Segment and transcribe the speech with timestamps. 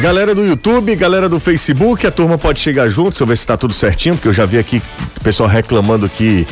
[0.00, 3.44] Galera do YouTube, galera do Facebook, a turma pode chegar junto, deixa eu ver se
[3.44, 4.80] tá tudo certinho, porque eu já vi aqui
[5.20, 6.46] o pessoal reclamando que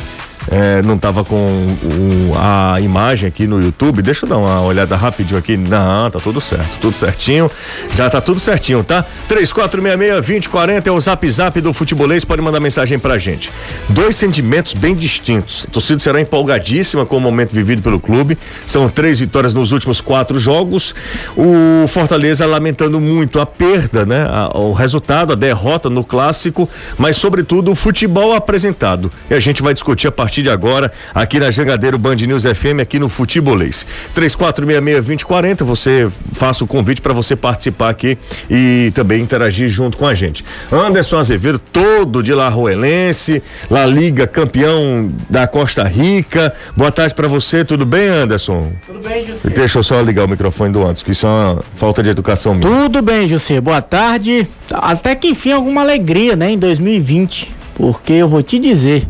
[0.49, 4.01] é, não estava com um, a imagem aqui no YouTube.
[4.01, 5.57] Deixa eu dar uma olhada rapidinho aqui.
[5.57, 7.51] Não, tá tudo certo, tudo certinho.
[7.93, 9.05] Já tá tudo certinho, tá?
[9.29, 12.23] 3466-2040 é o zap zap do futebolês.
[12.23, 13.51] Pode mandar mensagem pra gente.
[13.89, 15.65] Dois sentimentos bem distintos.
[15.67, 18.37] A torcida será empolgadíssima com o momento vivido pelo clube.
[18.65, 20.95] São três vitórias nos últimos quatro jogos.
[21.35, 24.25] O Fortaleza lamentando muito a perda, né?
[24.29, 29.11] A, o resultado, a derrota no clássico, mas sobretudo o futebol apresentado.
[29.29, 32.43] E a gente vai discutir a partir partir de agora, aqui na Jangadeiro Band News
[32.43, 33.87] FM, aqui no Futebolês.
[34.13, 38.17] 3466-2040, você faça o convite para você participar aqui
[38.49, 40.43] e também interagir junto com a gente.
[40.69, 46.53] Anderson Azevedo, todo de La Roelense, La Liga, campeão da Costa Rica.
[46.75, 48.73] Boa tarde para você, tudo bem, Anderson?
[48.85, 49.49] Tudo bem, José.
[49.49, 52.53] Deixa eu só ligar o microfone do Anderson, que isso é uma falta de educação
[52.53, 52.69] minha.
[52.69, 53.61] Tudo bem, José.
[53.61, 54.45] Boa tarde.
[54.69, 57.55] Até que enfim, alguma alegria, né, em 2020.
[57.75, 59.07] Porque eu vou te dizer,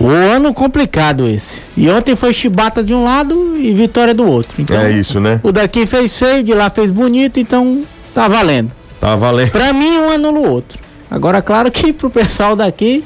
[0.00, 1.60] o ano complicado esse.
[1.76, 4.60] E ontem foi chibata de um lado e vitória do outro.
[4.60, 5.38] Então, é isso, né?
[5.42, 7.84] O daqui fez feio, de lá fez bonito, então
[8.14, 8.72] tá valendo.
[8.98, 9.50] Tá valendo.
[9.50, 10.78] Pra mim, um anula o outro.
[11.10, 13.04] Agora, claro que pro pessoal daqui,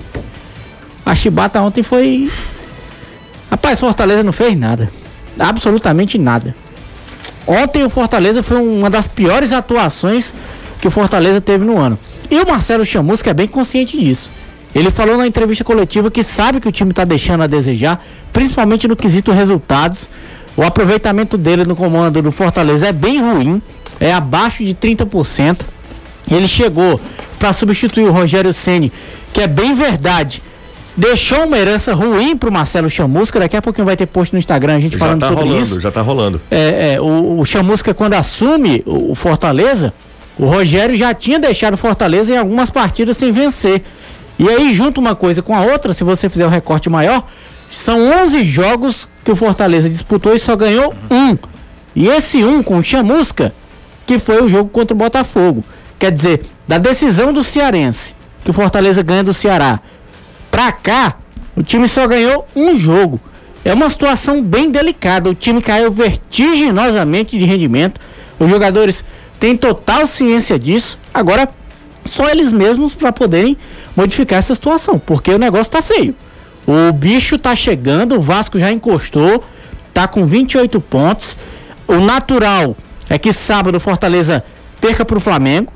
[1.05, 2.31] a chibata ontem foi.
[3.51, 4.89] Rapaz, Fortaleza não fez nada.
[5.37, 6.55] Absolutamente nada.
[7.45, 10.33] Ontem o Fortaleza foi uma das piores atuações
[10.81, 11.99] que o Fortaleza teve no ano.
[12.31, 14.31] E o Marcelo Chamusca é bem consciente disso.
[14.75, 18.89] Ele falou na entrevista coletiva que sabe que o time está deixando a desejar, principalmente
[18.89, 20.09] no quesito resultados.
[20.57, 23.63] O aproveitamento dele no comando do Fortaleza é bem ruim,
[24.01, 25.61] é abaixo de 30%.
[26.31, 27.01] Ele chegou
[27.39, 28.93] para substituir o Rogério Ceni,
[29.33, 30.43] que é bem verdade.
[30.97, 33.41] Deixou uma herança ruim para o Marcelo Chamusca.
[33.41, 35.63] Daqui a pouquinho vai ter post no Instagram a gente já falando tá sobre rolando,
[35.63, 35.81] isso.
[35.81, 36.41] Já tá rolando.
[36.51, 39.93] É, é o, o Chamusca, quando assume o, o Fortaleza,
[40.39, 43.83] o Rogério já tinha deixado o Fortaleza em algumas partidas sem vencer.
[44.39, 47.27] E aí, junto uma coisa com a outra, se você fizer o um recorte maior,
[47.71, 51.37] são 11 jogos que o Fortaleza disputou e só ganhou um.
[51.95, 53.55] E esse um com o Chamusca,
[54.07, 55.65] que foi o jogo contra o Botafogo.
[55.99, 59.81] Quer dizer, da decisão do Cearense, que o Fortaleza ganha do Ceará,
[60.51, 61.17] pra cá,
[61.57, 63.21] o time só ganhou um jogo.
[63.65, 65.31] É uma situação bem delicada.
[65.31, 68.01] O time caiu vertiginosamente de rendimento.
[68.39, 69.05] Os jogadores
[69.41, 70.99] têm total ciência disso.
[71.13, 71.49] Agora,
[72.05, 73.57] só eles mesmos para poderem
[73.97, 76.15] modificar essa situação, porque o negócio tá feio.
[76.67, 79.45] O bicho tá chegando, o Vasco já encostou,
[79.93, 81.37] tá com 28 pontos.
[81.87, 82.77] O natural
[83.09, 84.43] é que sábado o Fortaleza
[84.81, 85.73] perca pro Flamengo.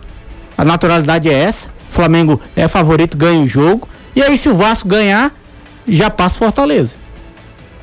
[0.56, 1.68] A naturalidade é essa.
[1.90, 3.88] O Flamengo é favorito, ganha o jogo.
[4.16, 5.32] E aí, se o Vasco ganhar,
[5.86, 6.94] já passa Fortaleza.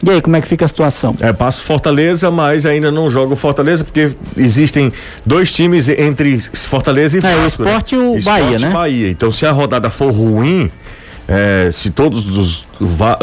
[0.03, 1.15] E aí, como é que fica a situação?
[1.21, 4.91] É, passa Fortaleza, mas ainda não joga o Fortaleza, porque existem
[5.25, 7.39] dois times entre Fortaleza e Vasco.
[7.39, 8.03] É, o Esporte né?
[8.03, 8.69] e o Esporte Bahia, né?
[8.69, 9.09] Bahia.
[9.09, 10.69] Então, se a rodada for ruim,
[11.27, 12.65] é, se todos os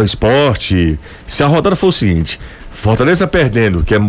[0.02, 2.40] esporte, se a rodada for o seguinte,
[2.82, 4.00] Fortaleza perdendo, que é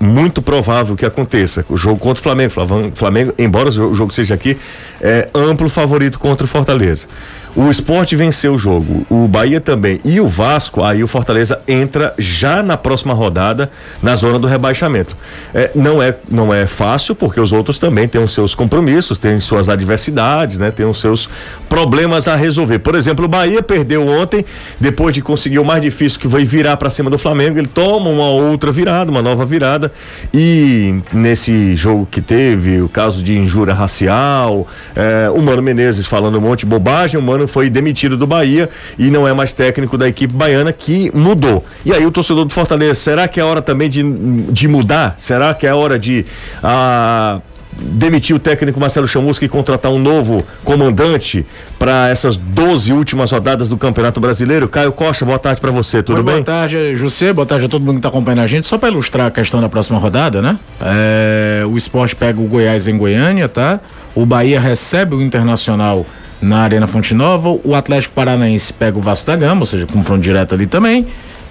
[0.00, 2.50] muito provável que aconteça, o jogo contra o Flamengo,
[2.94, 4.56] Flamengo, embora o jogo seja aqui,
[5.02, 7.06] é amplo favorito contra o Fortaleza.
[7.54, 12.14] O esporte venceu o jogo, o Bahia também e o Vasco, aí o Fortaleza entra
[12.18, 13.70] já na próxima rodada
[14.02, 15.14] na zona do rebaixamento.
[15.52, 19.38] É, não, é, não é fácil, porque os outros também têm os seus compromissos, têm
[19.38, 20.70] suas adversidades, né?
[20.70, 21.28] Têm os seus
[21.68, 22.78] problemas a resolver.
[22.78, 24.46] Por exemplo, o Bahia perdeu ontem,
[24.80, 28.08] depois de conseguir o mais difícil que foi virar para cima do Flamengo, ele toma
[28.08, 29.92] uma outra virada, uma nova virada.
[30.32, 36.38] E nesse jogo que teve, o caso de injúria racial, é, o Mano Menezes falando
[36.38, 38.68] um monte de bobagem, o Mano foi demitido do Bahia
[38.98, 41.64] e não é mais técnico da equipe baiana que mudou.
[41.84, 45.14] E aí o torcedor do Fortaleza, será que é hora também de, de mudar?
[45.18, 46.24] Será que é hora de
[46.62, 47.40] ah,
[47.78, 51.44] demitir o técnico Marcelo Chamusca e contratar um novo comandante
[51.78, 54.68] para essas 12 últimas rodadas do Campeonato Brasileiro.
[54.68, 56.42] Caio Costa, boa tarde para você, tudo boa bem?
[56.42, 58.66] Boa tarde, José, boa tarde a todo mundo que está acompanhando a gente.
[58.66, 60.58] Só para ilustrar a questão da próxima rodada, né?
[60.80, 63.80] É, o esporte pega o Goiás em Goiânia, tá?
[64.14, 66.06] O Bahia recebe o Internacional
[66.40, 67.58] na Arena Fonte Nova.
[67.64, 71.06] O Atlético Paranaense pega o Vasco da Gama, ou seja, confronto direto ali também.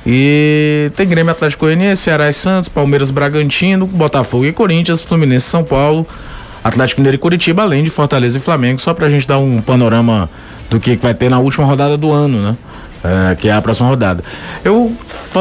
[0.06, 5.64] E tem Grêmio Atlético Goianiense, Ceará e Santos, Palmeiras Bragantino, Botafogo e Corinthians, Fluminense São
[5.64, 6.08] Paulo,
[6.64, 10.30] Atlético Mineiro e Curitiba, além de Fortaleza e Flamengo, só pra gente dar um panorama
[10.70, 12.58] do que vai ter na última rodada do ano, né?
[13.04, 14.24] É, que é a próxima rodada.
[14.64, 14.96] Eu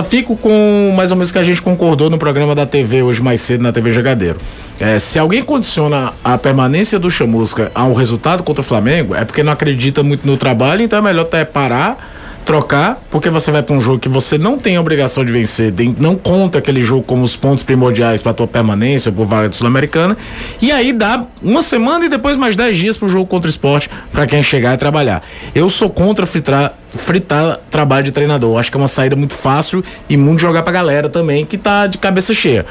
[0.09, 3.43] fico com mais ou menos que a gente concordou no programa da TV hoje mais
[3.43, 4.39] cedo na TV Jogadeiro.
[4.79, 9.27] É, se alguém condiciona a permanência do Chamusca a um resultado contra o Flamengo, é
[9.27, 12.10] porque não acredita muito no trabalho, então é melhor até parar,
[12.45, 15.73] trocar, porque você vai para um jogo que você não tem a obrigação de vencer,
[15.99, 20.17] não conta aquele jogo como os pontos primordiais para tua permanência por vaga sul-americana,
[20.61, 23.51] e aí dá uma semana e depois mais dez dias para o jogo contra o
[23.51, 25.23] esporte para quem chegar e trabalhar.
[25.55, 28.59] Eu sou contra fritar, fritar trabalho de treinador.
[28.59, 31.87] Acho que é uma saída muito fácil e muito jogar pra galera também que tá
[31.87, 32.67] de cabeça cheia.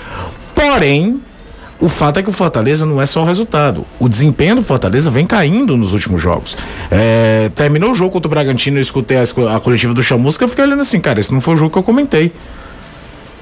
[0.53, 1.21] Porém,
[1.79, 3.85] o fato é que o Fortaleza não é só o resultado.
[3.99, 6.57] O desempenho do Fortaleza vem caindo nos últimos jogos.
[6.91, 9.23] É, terminou o jogo contra o Bragantino, eu escutei a,
[9.55, 11.77] a coletiva do Chamusca, eu fiquei olhando assim, cara, esse não foi o jogo que
[11.77, 12.33] eu comentei.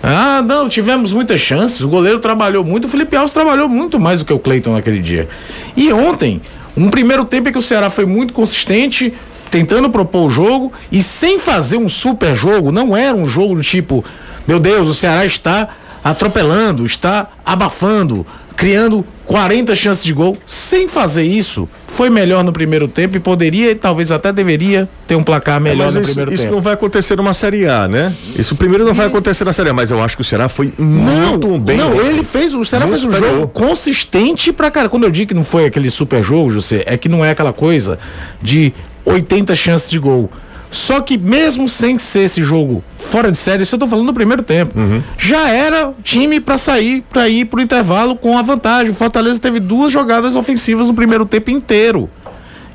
[0.04, 1.82] Ah, não, tivemos muitas chances.
[1.82, 5.00] O goleiro trabalhou muito, o Felipe Alves trabalhou muito mais do que o Cleiton naquele
[5.00, 5.28] dia.
[5.76, 6.40] E ontem,
[6.76, 9.14] um primeiro tempo em que o Ceará foi muito consistente,
[9.50, 13.64] tentando propor o jogo e sem fazer um super jogo, não era um jogo do
[13.64, 14.06] tipo,
[14.48, 15.70] meu Deus, o Ceará está
[16.10, 18.26] atropelando, está abafando,
[18.56, 20.38] criando 40 chances de gol.
[20.46, 25.16] Sem fazer isso, foi melhor no primeiro tempo e poderia e talvez até deveria ter
[25.16, 26.54] um placar melhor é, no isso, primeiro isso tempo.
[26.54, 28.14] Isso não vai acontecer numa Série A, né?
[28.36, 30.74] Isso primeiro não vai acontecer na Série A, mas eu acho que o Ceará foi
[30.78, 31.78] muito não, bem.
[31.78, 34.90] Não, ele fez, o Ceará fez um jogo consistente pra cara.
[34.90, 37.54] Quando eu digo que não foi aquele super jogo, José, é que não é aquela
[37.54, 38.00] coisa
[38.42, 38.74] de
[39.06, 40.30] 80 chances de gol.
[40.70, 44.14] Só que mesmo sem ser esse jogo fora de série, isso eu tô falando no
[44.14, 45.02] primeiro tempo, uhum.
[45.18, 48.92] já era time para sair, para ir pro intervalo com a vantagem.
[48.92, 52.10] O Fortaleza teve duas jogadas ofensivas no primeiro tempo inteiro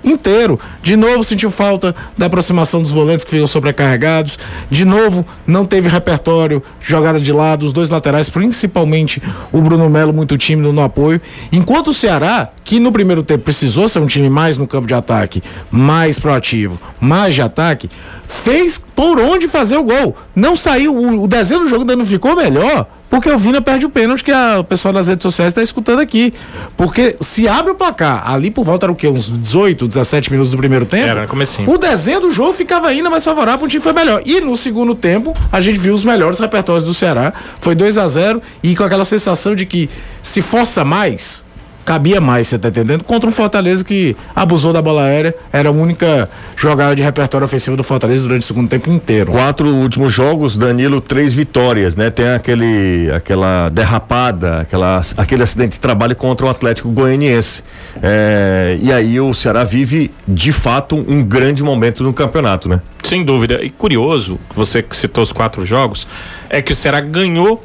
[0.05, 0.59] inteiro.
[0.83, 4.39] De novo sentiu falta da aproximação dos volantes que ficam sobrecarregados.
[4.71, 9.23] De novo não teve repertório, jogada de lado, os dois laterais, principalmente
[9.53, 11.21] o Bruno Melo muito tímido no apoio.
[11.51, 14.95] Enquanto o Ceará, que no primeiro tempo precisou ser um time mais no campo de
[14.95, 17.91] ataque, mais proativo, mais de ataque,
[18.27, 20.17] fez por onde fazer o gol.
[20.35, 23.85] Não saiu, o, o desenho do jogo ainda não ficou melhor porque o Vina perde
[23.85, 26.33] o pênalti que a, o pessoal das redes sociais está escutando aqui.
[26.79, 29.07] Porque se abre o placar, ali por volta era o quê?
[29.07, 31.09] Uns 18, 17 minutos do primeiro tempo?
[31.09, 31.69] Era, comecinho.
[31.71, 34.23] O desenho do jogo ficava ainda mais favorável, o time foi melhor.
[34.25, 37.35] E no segundo tempo, a gente viu os melhores repertórios do Ceará.
[37.61, 39.91] Foi 2 a 0 e com aquela sensação de que
[40.23, 41.45] se força mais,
[41.85, 43.05] cabia mais, você tá entendendo?
[43.05, 47.77] Contra um Fortaleza que abusou da bola aérea, era a única jogada de repertório ofensivo
[47.77, 49.33] do Fortaleza durante o segundo tempo inteiro.
[49.33, 52.11] Quatro últimos jogos, Danilo, três vitórias, né?
[52.11, 57.63] Tem aquele, aquela derrapada, aquela, aquele acidente de trabalho contra o Atlético Goianiense.
[58.03, 62.81] É, e aí o Ceará vive, de fato, um grande momento no campeonato, né?
[63.03, 63.63] Sem dúvida.
[63.63, 66.07] E curioso, que você citou os quatro jogos,
[66.49, 67.65] é que o Ceará ganhou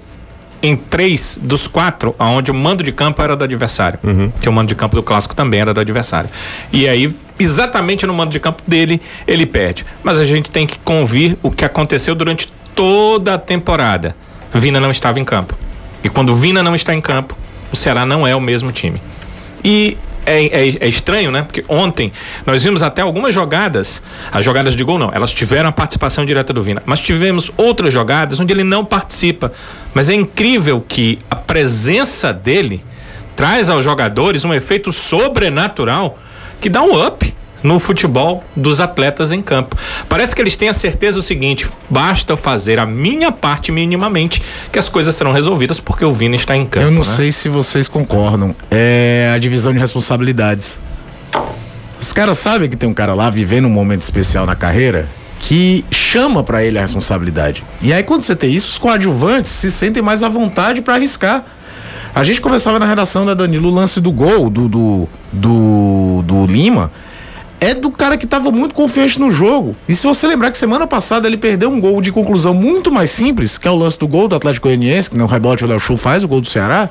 [0.62, 4.00] em três dos quatro, onde o mando de campo era do adversário.
[4.04, 4.32] Uhum.
[4.42, 6.30] Que o mando de campo do clássico também era do adversário.
[6.72, 9.86] E aí, exatamente no mando de campo dele, ele perde.
[10.04, 14.16] Mas a gente tem que convir o que aconteceu durante toda a temporada.
[14.54, 15.58] Vina não estava em campo.
[16.04, 17.38] E quando Vina não está em campo,
[17.72, 19.02] o Ceará não é o mesmo time.
[19.64, 21.42] E é, é, é, estranho, né?
[21.42, 22.12] Porque ontem
[22.46, 26.52] nós vimos até algumas jogadas, as jogadas de gol não, elas tiveram a participação direta
[26.52, 29.52] do Vina, mas tivemos outras jogadas onde ele não participa.
[29.94, 32.84] Mas é incrível que a presença dele
[33.36, 36.20] traz aos jogadores um efeito sobrenatural
[36.60, 37.34] que dá um up
[37.64, 39.76] no futebol dos atletas em campo.
[40.08, 44.80] Parece que eles têm a certeza o seguinte: basta fazer a minha parte minimamente que
[44.80, 46.86] as coisas serão resolvidas porque o Vini está em campo.
[46.86, 47.16] Eu não né?
[47.16, 48.56] sei se vocês concordam.
[48.70, 50.80] É a divisão de responsabilidades.
[52.00, 55.08] Os caras sabem que tem um cara lá vivendo um momento especial na carreira
[55.40, 57.64] que chama para ele a responsabilidade.
[57.82, 61.44] E aí quando você tem isso, os coadjuvantes se sentem mais à vontade para arriscar.
[62.14, 66.46] A gente conversava na redação da Danilo o lance do gol do, do, do, do
[66.48, 66.92] Lima
[67.60, 69.76] é do cara que estava muito confiante no jogo.
[69.90, 73.10] E se você lembrar que semana passada ele perdeu um gol de conclusão muito mais
[73.10, 75.80] simples, que é o lance do gol do Atlético Goianiense, que no rebote o Léo
[75.80, 76.90] Chu faz, o gol do Ceará,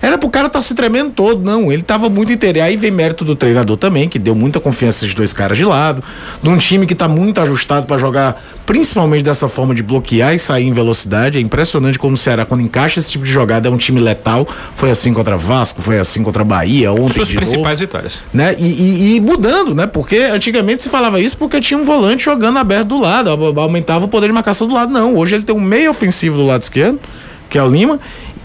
[0.00, 1.42] era pro cara estar tá se tremendo todo.
[1.42, 2.58] Não, ele estava muito inteiro.
[2.58, 5.64] E aí vem mérito do treinador também, que deu muita confiança esses dois caras de
[5.64, 6.02] lado,
[6.40, 10.38] de um time que está muito ajustado para jogar, principalmente dessa forma de bloquear e
[10.38, 11.38] sair em velocidade.
[11.38, 14.46] É impressionante como o Ceará, quando encaixa esse tipo de jogada, é um time letal.
[14.76, 17.14] Foi assim contra Vasco, foi assim contra Bahia, ontem.
[17.14, 18.18] Suas principais novo, vitórias.
[18.32, 18.54] Né?
[18.58, 19.86] E, e, e mudando, né?
[20.04, 24.08] Porque antigamente se falava isso porque tinha um volante jogando aberto do lado, aumentava o
[24.08, 24.92] poder de marcação do lado.
[24.92, 27.00] Não, hoje ele tem um meio ofensivo do lado esquerdo,
[27.48, 27.98] que é o Lima,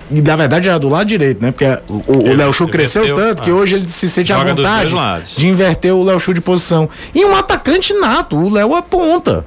[0.09, 1.51] e na verdade era do lado direito, né?
[1.51, 1.65] Porque
[2.07, 3.55] o Léo Chu cresceu tanto que ah.
[3.55, 4.95] hoje ele se sente à vontade
[5.35, 6.87] de inverter o Léo Chu de posição.
[7.13, 9.45] E um atacante nato, o Léo é ponta.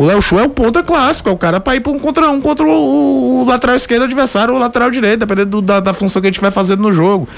[0.00, 2.30] O Léo Chu é o ponta clássico, é o cara para ir pra um contra
[2.30, 5.92] um contra o, o lateral esquerdo adversário ou o lateral direito, dependendo do, da, da
[5.92, 7.28] função que a gente vai fazendo no jogo.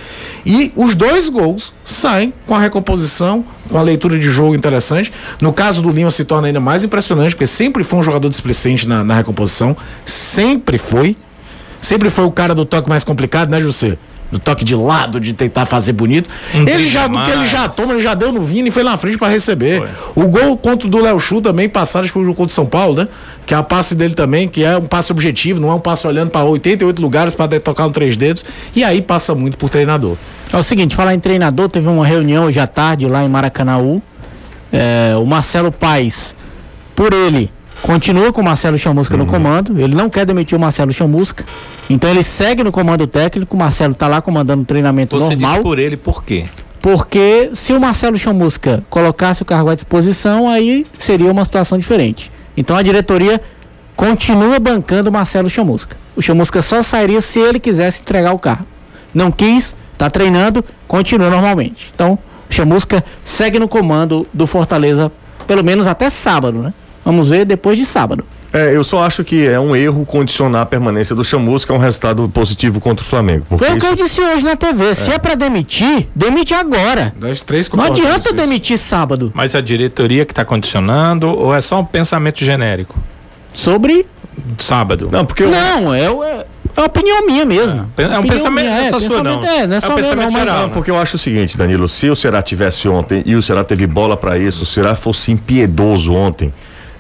[0.47, 5.13] E os dois gols saem com a recomposição, com a leitura de jogo interessante.
[5.41, 8.87] No caso do Lima se torna ainda mais impressionante, porque sempre foi um jogador displicente
[8.87, 9.77] na, na recomposição,
[10.07, 11.17] sempre foi.
[11.81, 13.99] Sempre foi o cara do toque mais complicado, né, José?
[14.33, 16.29] Do toque de lado, de tentar fazer bonito.
[16.55, 18.83] Um ele já, do que ele já toma, ele já deu no Vini e foi
[18.83, 19.87] lá na frente para receber.
[20.15, 20.25] Foi.
[20.25, 22.55] O gol contra o do Léo Chu também, passaram acho que o jogo contra o
[22.55, 23.09] São Paulo, né?
[23.45, 26.07] Que é a passe dele também, que é um passe objetivo, não é um passe
[26.07, 28.43] olhando para 88 lugares para tocar no três dedos.
[28.75, 30.17] E aí passa muito por treinador.
[30.51, 34.01] É o seguinte, falar em treinador, teve uma reunião hoje à tarde lá em Maracanaú.
[34.73, 36.35] É, o Marcelo Paes,
[36.97, 39.25] por ele, continua com o Marcelo Chamusca uhum.
[39.25, 39.81] no comando.
[39.81, 41.45] Ele não quer demitir o Marcelo Chamusca.
[41.89, 43.57] Então ele segue no comando técnico.
[43.57, 45.57] O Marcelo está lá comandando o treinamento Você normal.
[45.57, 46.45] Você por ele por quê?
[46.81, 52.31] Porque se o Marcelo Chamusca colocasse o cargo à disposição, aí seria uma situação diferente.
[52.57, 53.41] Então a diretoria
[53.97, 55.97] continua bancando o Marcelo Chamusca.
[56.17, 58.67] O Chamusca só sairia se ele quisesse entregar o carro.
[59.15, 61.91] Não quis, está treinando, continua normalmente.
[61.95, 62.19] Então,
[62.51, 65.13] o Chamusca segue no comando do Fortaleza,
[65.47, 66.75] pelo menos até sábado, né?
[67.05, 68.25] Vamos ver depois de sábado.
[68.53, 71.79] É, eu só acho que é um erro condicionar a permanência do Chamusca a um
[71.79, 73.47] resultado positivo contra o Flamengo.
[73.57, 74.91] Foi o que eu disse hoje na TV.
[74.91, 74.95] É.
[74.95, 77.15] Se é para demitir, demite agora.
[77.17, 79.33] Dois, três Não adianta demitir sábado.
[79.35, 82.95] Mas a diretoria que está condicionando ou é só um pensamento genérico?
[83.55, 84.07] Sobre?
[84.59, 85.09] Sábado.
[85.11, 85.45] Não, porque.
[85.45, 86.23] Não, eu...
[86.23, 86.45] é,
[86.77, 87.91] é uma opinião minha mesmo.
[87.97, 89.45] É, é um pensamento, minha, é, sua, não.
[89.45, 91.57] É, não é, é só um pensamento não, geral, não, porque eu acho o seguinte,
[91.57, 94.95] Danilo, se o Ceará tivesse ontem e o Ceará teve bola para isso, o Ceará
[94.95, 96.53] fosse impiedoso ontem,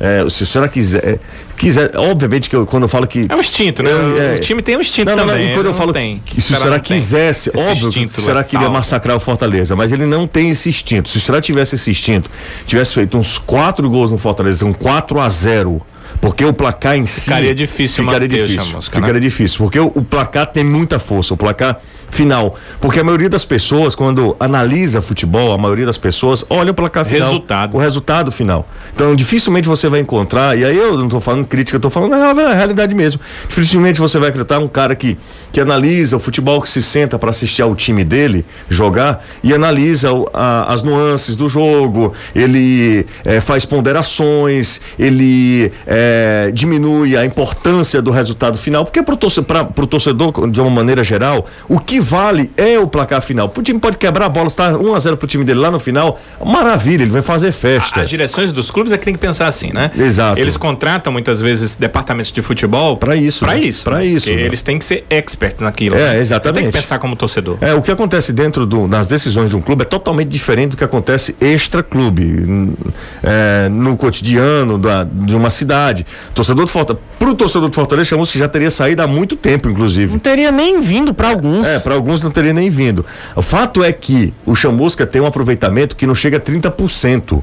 [0.03, 1.21] é, se o senhor quiser,
[1.57, 3.25] quiser, obviamente que eu, quando eu falo que.
[3.29, 3.91] É um instinto, né?
[4.33, 5.51] é, o time tem um instinto não, também.
[5.51, 6.21] Não, quando eu falo tem.
[6.27, 9.93] que se o senhor quisesse, óbvio instinto, que o senhor queria massacrar o Fortaleza, mas
[9.93, 11.09] ele não tem esse instinto.
[11.09, 12.29] Se o senhor tivesse esse instinto,
[12.67, 15.81] tivesse feito uns quatro gols no Fortaleza, um 4 a 0
[16.23, 17.23] porque o placar em si.
[17.23, 18.77] Ficaria difícil, ficaria difícil.
[18.77, 19.21] Música, ficaria né?
[19.21, 19.59] difícil.
[19.59, 21.35] Porque o, o, placar tem muita força.
[21.35, 22.57] O placar final.
[22.81, 27.05] Porque a maioria das pessoas, quando analisa futebol, a maioria das pessoas olha o placar
[27.05, 27.27] final.
[27.27, 27.77] Resultado.
[27.77, 28.69] O resultado final.
[28.95, 32.13] Então, dificilmente você vai encontrar, e aí eu não estou falando crítica, eu estou falando
[32.15, 33.21] a realidade mesmo.
[33.49, 35.19] Dificilmente você vai acreditar um cara que,
[35.51, 40.13] que analisa o futebol, que se senta para assistir ao time dele jogar e analisa
[40.13, 46.12] o, a, as nuances do jogo, ele é, faz ponderações, ele é,
[46.53, 51.79] diminui a importância do resultado final, porque para o torcedor, de uma maneira geral, o
[51.79, 53.53] que vale é o placar final.
[53.55, 55.79] O time pode quebrar a bola, está 1 a 0 pro time dele lá no
[55.79, 58.03] final, maravilha, ele vai fazer festa.
[58.03, 59.91] As direções dos clubes é que tem que pensar assim, né?
[59.97, 60.39] Exato.
[60.39, 63.45] Eles contratam muitas vezes departamentos de futebol para isso.
[63.45, 63.61] Para né?
[63.61, 63.85] isso.
[63.85, 64.31] Para isso.
[64.31, 64.43] Né?
[64.43, 65.97] Eles têm que ser experts naquilo.
[65.97, 66.21] É, né?
[66.21, 66.63] exatamente.
[66.63, 67.59] Tem que pensar como torcedor.
[67.61, 70.77] É, o que acontece dentro do, nas decisões de um clube é totalmente diferente do
[70.77, 72.77] que acontece extra clube,
[73.23, 76.02] é, no cotidiano da, de uma cidade.
[76.35, 79.69] Torcedor do Fortaleza, pro torcedor do Fortaleza, chamamos que já teria saído há muito tempo,
[79.69, 80.13] inclusive.
[80.13, 81.67] Não teria nem vindo para alguns.
[81.67, 83.05] É, para alguns não teria nem vindo.
[83.35, 87.43] O fato é que o Chamusca tem um aproveitamento que não chega a 30%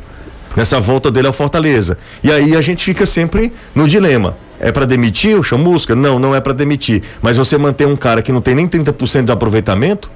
[0.55, 1.97] nessa volta dele ao Fortaleza.
[2.23, 4.35] E aí a gente fica sempre no dilema.
[4.59, 5.95] É para demitir o Chamusca?
[5.95, 7.01] Não, não é para demitir.
[7.21, 10.11] Mas você manter um cara que não tem nem 30% de aproveitamento,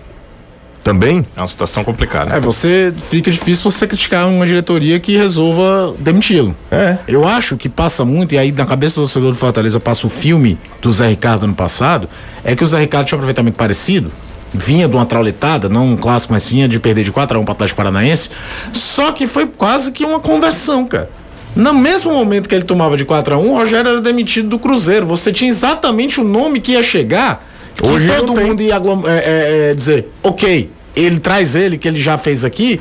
[0.83, 1.25] também?
[1.35, 2.35] É uma situação complicada.
[2.35, 6.55] É, você fica difícil você criticar uma diretoria que resolva demiti-lo.
[6.69, 6.97] É.
[7.07, 10.09] Eu acho que passa muito, e aí na cabeça do torcedor do Fortaleza passa o
[10.09, 12.09] filme do Zé Ricardo ano passado,
[12.43, 14.11] é que o Zé Ricardo tinha um aproveitamento parecido,
[14.53, 17.45] vinha de uma trauletada, não um clássico, mas vinha de perder de 4 a 1
[17.45, 18.29] para Atlético Paranaense.
[18.73, 21.09] Só que foi quase que uma conversão, cara.
[21.55, 24.59] No mesmo momento que ele tomava de 4 a 1 o Rogério era demitido do
[24.59, 25.05] Cruzeiro.
[25.05, 27.47] Você tinha exatamente o nome que ia chegar.
[27.75, 32.01] Que Hoje todo mundo ia é, é, é, dizer, ok, ele traz ele, que ele
[32.01, 32.79] já fez aqui,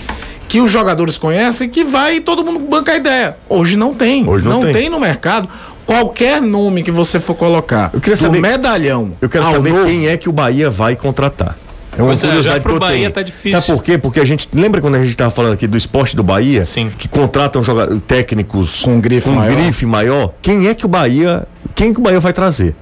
[0.48, 3.36] que os jogadores conhecem, que vai e todo mundo banca a ideia.
[3.48, 4.28] Hoje não tem.
[4.28, 4.72] Hoje não, não tem.
[4.74, 4.90] tem.
[4.90, 5.48] no mercado.
[5.86, 9.12] Qualquer nome que você for colocar, eu queria saber, medalhão.
[9.20, 11.56] Eu quero saber novo, quem é que o Bahia vai contratar.
[11.96, 13.10] É uma curiosidade que eu Bahia tenho.
[13.10, 13.60] Tá difícil.
[13.60, 13.98] Sabe por quê?
[13.98, 14.48] Porque a gente.
[14.54, 16.64] Lembra quando a gente estava falando aqui do esporte do Bahia?
[16.64, 16.90] Sim.
[16.96, 19.56] Que contratam jogadores técnicos com grife, com maior.
[19.56, 20.32] grife maior.
[20.40, 21.46] Quem é que o Bahia.
[21.74, 22.74] Quem que o Bahia vai trazer?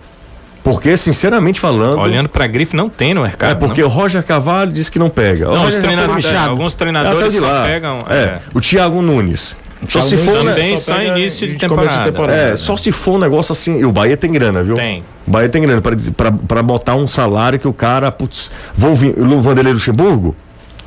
[0.63, 2.01] Porque, sinceramente falando.
[2.01, 3.53] Olhando para grife, não tem no mercado.
[3.53, 3.89] É, porque não.
[3.89, 5.47] o Roger Cavalho disse que não pega.
[5.47, 7.99] Não, os treinadores, é, alguns treinadores só pegam.
[8.09, 8.15] É.
[8.15, 8.41] é.
[8.55, 9.57] O Thiago Nunes.
[9.89, 12.05] Só se for também só, só início de, temporada.
[12.05, 12.39] de temporada.
[12.39, 13.79] É, só se for um negócio assim.
[13.79, 14.75] E o Bahia tem grana, viu?
[14.75, 15.03] Tem.
[15.27, 19.41] O Bahia tem grana para botar um salário que o cara, putz, vou vir, o
[19.41, 20.37] Vanderlei Luxemburgo,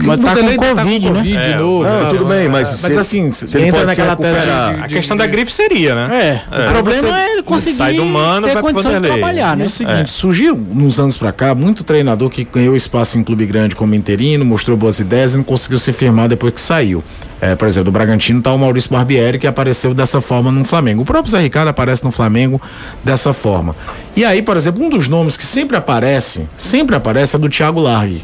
[0.05, 1.51] mas tá com, Covid, tá com Covid, né?
[1.51, 1.83] É, novo.
[1.83, 2.81] Não, tá, tudo bem, mas.
[2.81, 4.39] Mas assim, você entra naquela tese.
[4.39, 6.43] De, de, a questão da grife seria, né?
[6.51, 6.63] É.
[6.63, 6.67] é.
[6.67, 9.63] O problema é ele conseguir sai do mano, ter vai condição de trabalhar, né?
[9.63, 10.07] E é o seguinte, é.
[10.07, 14.43] surgiu nos anos pra cá muito treinador que ganhou espaço em clube grande como interino,
[14.45, 17.03] mostrou boas ideias e não conseguiu se firmar depois que saiu.
[17.41, 21.01] É, por exemplo, do Bragantino tá o Maurício Barbieri, que apareceu dessa forma no Flamengo.
[21.01, 22.61] O próprio Zé Ricardo aparece no Flamengo
[23.03, 23.75] dessa forma.
[24.15, 27.81] E aí, por exemplo, um dos nomes que sempre aparece, sempre aparece é do Thiago
[27.81, 28.23] Largue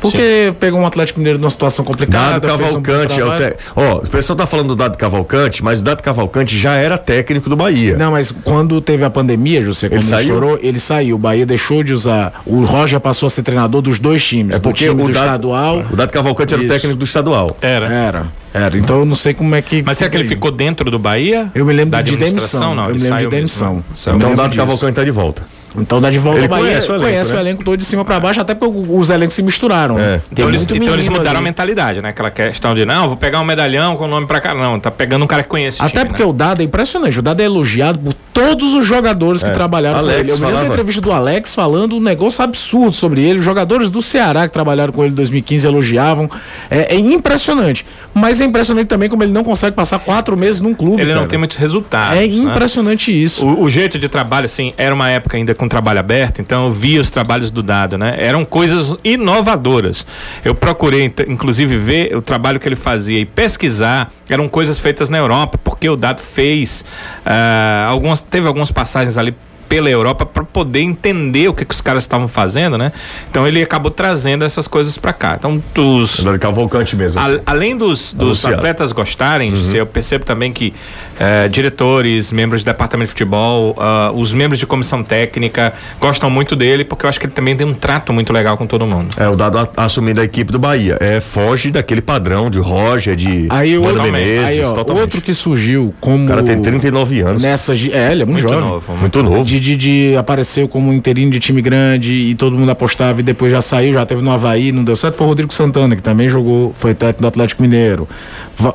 [0.00, 2.40] Porque pegou um Atlético Mineiro numa situação complicada.
[2.40, 3.56] Dado fez um Cavalcante, é te...
[3.74, 7.48] ó, o pessoal tá falando do Dado Cavalcante, mas o Dado Cavalcante já era técnico
[7.48, 7.96] do Bahia.
[7.96, 10.20] Não, mas quando teve a pandemia, José, quando Ele saiu?
[10.34, 11.16] estourou, ele saiu.
[11.16, 12.42] O Bahia deixou de usar.
[12.44, 14.56] O Roger passou a ser treinador dos dois times.
[14.56, 15.84] é do porque time o do Dado, estadual.
[15.90, 16.74] o Dado Cavalcante era o Isso.
[16.74, 17.56] técnico do estadual.
[17.60, 17.86] Era.
[17.86, 18.76] Era, era.
[18.78, 19.82] Então eu não sei como é que.
[19.82, 21.50] Mas será que ele ficou dentro do Bahia?
[21.54, 22.74] Eu me lembro da de demissão.
[22.74, 23.74] Não, eu me lembro de demissão.
[23.74, 24.16] mesmo.
[24.16, 24.60] Então o Dado disso.
[24.60, 25.42] Cavalcante tá de volta.
[25.76, 26.64] Então dá de volta Ele ao Bahia.
[26.66, 27.36] conhece o elenco, conhece né?
[27.36, 29.98] o elenco todo de cima pra baixo, até porque os elencos se misturaram.
[29.98, 30.02] É.
[30.02, 30.22] né?
[30.30, 31.44] Então, eles, então eles mudaram a ali.
[31.44, 32.10] mentalidade, né?
[32.10, 34.54] Aquela questão de, não, vou pegar um medalhão com o nome pra cá.
[34.54, 36.28] Não, tá pegando um cara que conhece o Até time, porque né?
[36.28, 37.18] o Dado é impressionante.
[37.18, 39.52] O Dado é elogiado por todos os jogadores que É.
[39.52, 40.32] trabalharam Alex com ele.
[40.32, 43.38] Eu me lembro da entrevista do Alex falando um negócio absurdo sobre ele.
[43.40, 46.30] Os jogadores do Ceará que trabalharam com ele em 2015 elogiavam.
[46.70, 47.84] É, é impressionante.
[48.12, 51.02] Mas é impressionante também como ele não consegue passar quatro meses num clube.
[51.02, 51.28] Ele não cara.
[51.28, 52.16] tem muitos resultados.
[52.16, 52.26] É né?
[52.26, 53.44] impressionante isso.
[53.44, 56.72] O, o jeito de trabalho, assim, era uma época ainda com trabalho aberto, então eu
[56.72, 58.14] via os trabalhos do Dado, né?
[58.18, 60.06] Eram coisas inovadoras.
[60.44, 64.12] Eu procurei, inclusive, ver o trabalho que ele fazia e pesquisar.
[64.28, 66.84] Eram coisas feitas na Europa, porque o Dado fez
[67.24, 69.34] ah, algumas, teve algumas passagens ali
[69.68, 72.92] pela Europa para poder entender o que, que os caras estavam fazendo, né?
[73.30, 75.36] Então ele acabou trazendo essas coisas para cá.
[75.38, 77.18] Então, os, O Dado Cavalcante mesmo.
[77.20, 77.36] assim.
[77.36, 78.54] a- além dos, dos Anunciado.
[78.56, 80.72] atletas gostarem, de ser, eu percebo também que
[81.18, 86.54] eh, diretores, membros de departamento de futebol, ah, os membros de comissão técnica gostam muito
[86.56, 89.14] dele, porque eu acho que ele também tem um trato muito legal com todo mundo.
[89.16, 90.96] É, o Dado a- assumindo a equipe do Bahia.
[91.00, 95.02] É, foge daquele padrão de Roger, de Aí, o Mano outro, Menezes, aí ó, totalmente.
[95.02, 96.24] outro que surgiu como.
[96.24, 97.42] O cara tem 39 anos.
[97.42, 97.76] Nessa, é,
[98.12, 98.60] ele é muito, Muito jovem.
[98.68, 98.96] novo.
[98.96, 99.44] Muito novo.
[99.54, 103.52] De, de, de apareceu como interino de time grande e todo mundo apostava e depois
[103.52, 105.14] já saiu, já teve no Havaí, não deu certo.
[105.16, 108.08] Foi o Rodrigo Santana, que também jogou, foi técnico do Atlético Mineiro.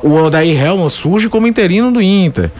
[0.02, 2.50] O Odair Helman surge como interino do Inter.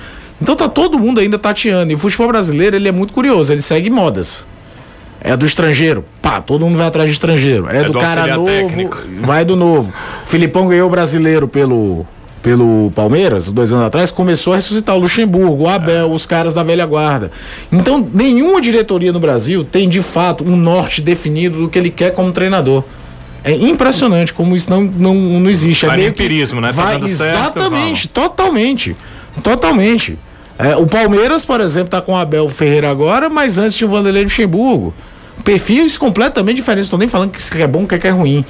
[0.40, 1.92] Então tá todo mundo ainda tateando.
[1.92, 4.46] E o futebol brasileiro, ele é muito curioso, ele segue modas.
[5.22, 7.68] É do estrangeiro, pá, todo mundo vai atrás de estrangeiro.
[7.70, 8.98] É, É do, do cara novo, técnico.
[9.20, 9.92] vai do novo.
[10.24, 12.06] O Filipão ganhou o brasileiro pelo,
[12.42, 16.62] pelo Palmeiras, dois anos atrás, começou a ressuscitar o Luxemburgo, o Abel, os caras da
[16.62, 17.30] velha guarda.
[17.70, 22.12] Então, nenhuma diretoria no Brasil tem de fato um norte definido do que ele quer
[22.12, 22.82] como treinador.
[23.44, 25.86] É impressionante como isso não, não, não existe.
[25.86, 26.68] Vai é meio que- empirismo, né?
[26.68, 28.96] Tá Vai, dando certo, exatamente, totalmente.
[29.42, 30.18] Totalmente.
[30.58, 33.90] É, o Palmeiras, por exemplo, tá com o Abel Ferreira agora, mas antes tinha o
[33.90, 34.92] Vanderlei Luxemburgo.
[35.42, 36.86] Perfis completamente diferentes.
[36.86, 38.44] Estou nem falando que isso é bom, que é ruim.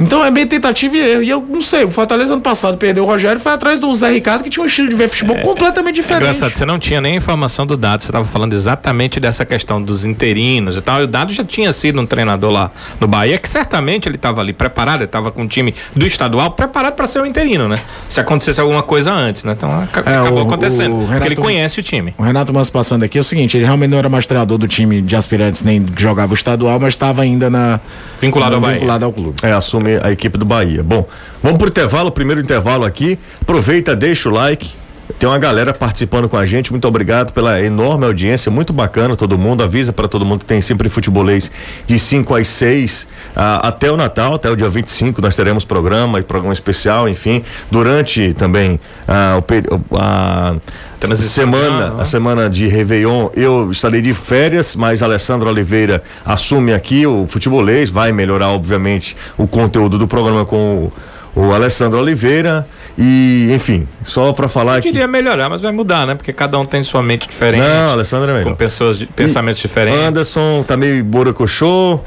[0.00, 1.22] Então é bem tentativa e erro.
[1.22, 4.10] E eu não sei, o Fortaleza ano passado perdeu o Rogério foi atrás do Zé
[4.10, 6.22] Ricardo, que tinha um estilo de ver futebol completamente É diferente.
[6.22, 10.04] engraçado, você não tinha nem informação do Dado, você estava falando exatamente dessa questão dos
[10.04, 11.00] interinos e tal.
[11.00, 14.40] E o Dado já tinha sido um treinador lá no Bahia, que certamente ele estava
[14.40, 17.76] ali preparado, ele estava com um time do estadual preparado para ser o interino, né?
[18.08, 19.54] Se acontecesse alguma coisa antes, né?
[19.56, 19.84] Então É,
[20.16, 20.94] acabou o- acontecendo.
[21.02, 22.14] o porque ele conhece o time.
[22.16, 24.68] O Renato Manso passando aqui é o seguinte, ele realmente não era mais treinador do
[24.68, 27.80] time de aspirantes, nem jogava o estadual, mas estava ainda na
[28.20, 28.74] Vinculado ao Bahia.
[28.76, 29.34] vinculado ao clube.
[29.42, 30.82] É, assume a equipe do Bahia.
[30.82, 31.06] Bom,
[31.42, 33.18] vamos pro intervalo, primeiro intervalo aqui.
[33.40, 34.70] Aproveita, deixa o like.
[35.18, 36.70] Tem uma galera participando com a gente.
[36.70, 39.62] Muito obrigado pela enorme audiência, muito bacana todo mundo.
[39.62, 41.50] Avisa para todo mundo que tem sempre futebolês
[41.86, 46.20] de 5 às 6 ah, até o Natal, até o dia 25 nós teremos programa
[46.20, 47.42] e programa especial, enfim.
[47.70, 50.56] Durante também ah, o a
[51.00, 51.96] Transição, semana, né?
[52.00, 57.88] a semana de Réveillon, eu estarei de férias, mas Alessandro Oliveira assume aqui o futebolês,
[57.88, 60.90] vai melhorar, obviamente, o conteúdo do programa com
[61.36, 62.66] o, o Alessandro Oliveira.
[63.00, 64.88] E, enfim, só para falar Eu aqui.
[64.88, 66.16] queria melhorar, mas vai mudar, né?
[66.16, 67.62] Porque cada um tem sua mente diferente.
[67.62, 68.56] Não, Alessandro é com melhor.
[68.56, 70.00] pessoas de pensamentos diferentes.
[70.02, 72.00] Anderson tá meio borocochô.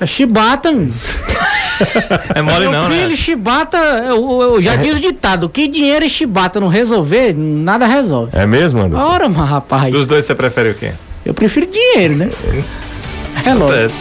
[0.00, 0.90] É chibata, meu
[2.34, 3.16] É mole não, filho, né?
[3.16, 8.30] chibata, eu, eu já diz o ditado, que dinheiro e chibata não resolver, nada resolve.
[8.34, 9.04] É mesmo, Anderson?
[9.06, 10.92] Ora, mas rapaz, Dos dois você prefere o quê?
[11.24, 12.30] eu prefiro dinheiro, né?
[13.44, 13.92] É lógico.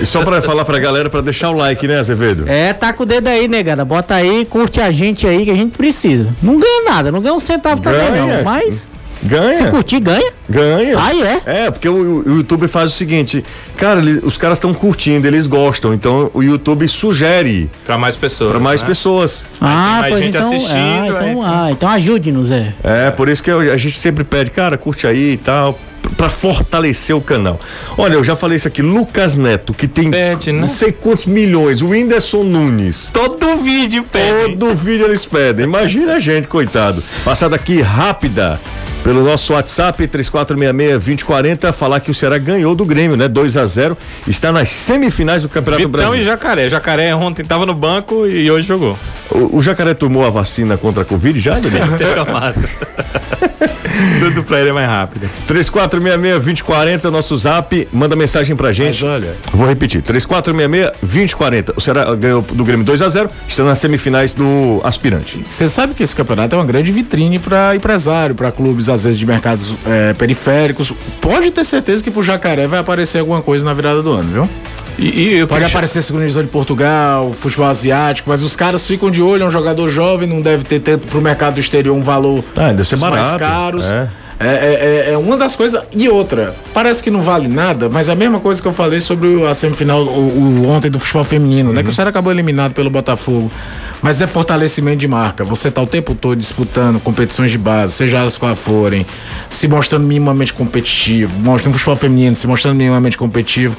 [0.00, 2.44] É, só para falar pra galera para deixar o like, né, Azevedo?
[2.48, 3.84] É, tá com o dedo aí, negada.
[3.84, 6.28] Bota aí, curte a gente aí que a gente precisa.
[6.42, 8.42] Não ganha nada, não ganha um centavo também não.
[8.42, 8.86] Mas
[9.20, 10.32] se Ganha, curtir, ganha.
[10.48, 10.98] ganha.
[11.02, 11.42] Aí é.
[11.46, 13.42] É, porque o, o YouTube faz o seguinte,
[13.76, 18.50] cara, ele- os caras estão curtindo, eles gostam, então o YouTube sugere Pra mais pessoas.
[18.50, 18.86] para mais né?
[18.88, 19.44] pessoas.
[19.60, 20.48] Ah, mais pois gente então.
[20.48, 22.72] assistindo, ah, então, ah, então ajude-nos, é.
[22.84, 25.78] É, por isso que eu- a gente sempre pede, cara, curte aí e tal,
[26.16, 27.58] para fortalecer o canal.
[27.98, 30.60] Olha, eu já falei isso aqui, Lucas Neto, que tem Pede, né?
[30.60, 33.10] não sei quantos milhões, o Whindersson Nunes.
[33.12, 34.56] Todo vídeo pede.
[34.56, 35.64] Todo vídeo eles pedem.
[35.64, 37.02] Imagina a gente, coitado.
[37.24, 38.60] Passada aqui rápida
[39.02, 43.28] pelo nosso WhatsApp 3466-2040, falar que o Ceará ganhou do Grêmio, né?
[43.28, 46.24] 2 a 0 Está nas semifinais do Campeonato Vitão e Brasileiro.
[46.24, 46.68] Jacaré.
[46.68, 48.98] Jacaré ontem tava no banco e hoje jogou.
[49.30, 51.54] O, o Jacaré tomou a vacina contra a Covid já?
[51.60, 52.56] Ter tomado.
[54.20, 55.28] Tudo pra ele é mais rápido.
[55.48, 59.04] 3466-2040, nosso zap, manda mensagem pra gente.
[59.04, 59.34] Mas olha.
[59.52, 61.74] Vou repetir, 3466-2040.
[61.76, 65.40] O Ceará ganhou do Grêmio 2x0, está nas semifinais do aspirante.
[65.44, 69.18] Você sabe que esse campeonato é uma grande vitrine para empresário, para clubes, às vezes,
[69.18, 70.92] de mercados é, periféricos.
[71.20, 74.50] Pode ter certeza que pro Jacaré vai aparecer alguma coisa na virada do ano, viu?
[74.98, 79.10] E, e Pode queria- aparecer segunda divisão de Portugal, futebol asiático, mas os caras ficam
[79.10, 82.00] de olho, é um jogador jovem, não deve ter tanto pro mercado do exterior um
[82.02, 83.38] valor Ah, deve ser mais barato.
[83.38, 83.90] caros.
[83.90, 84.08] É.
[84.38, 85.82] É, é- é- é uma das coisas.
[85.94, 89.00] E outra, parece que não vale nada, mas é a mesma coisa que eu falei
[89.00, 91.82] sobre a semifinal o, o ontem do futebol feminino, né?
[91.82, 93.50] Que o Ceará acabou eliminado pelo Botafogo.
[94.02, 95.42] Mas é fortalecimento de marca.
[95.44, 99.06] Você tá o tempo todo disputando competições de base, seja elas quais forem,
[99.50, 103.76] se mostrando minimamente competitivo, mostrando futebol feminino, se mostrando minimamente competitivo.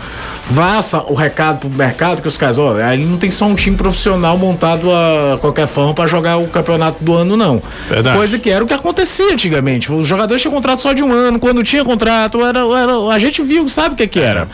[0.49, 3.75] Vaça o recado pro mercado que os caras, ó, aí não tem só um time
[3.77, 7.61] profissional montado a qualquer forma para jogar o campeonato do ano, não.
[7.89, 8.17] Verdade.
[8.17, 9.91] Coisa que era o que acontecia antigamente.
[9.91, 11.39] Os jogadores tinham contrato só de um ano.
[11.39, 14.47] Quando tinha contrato, era, era- a gente viu, sabe o que, que era.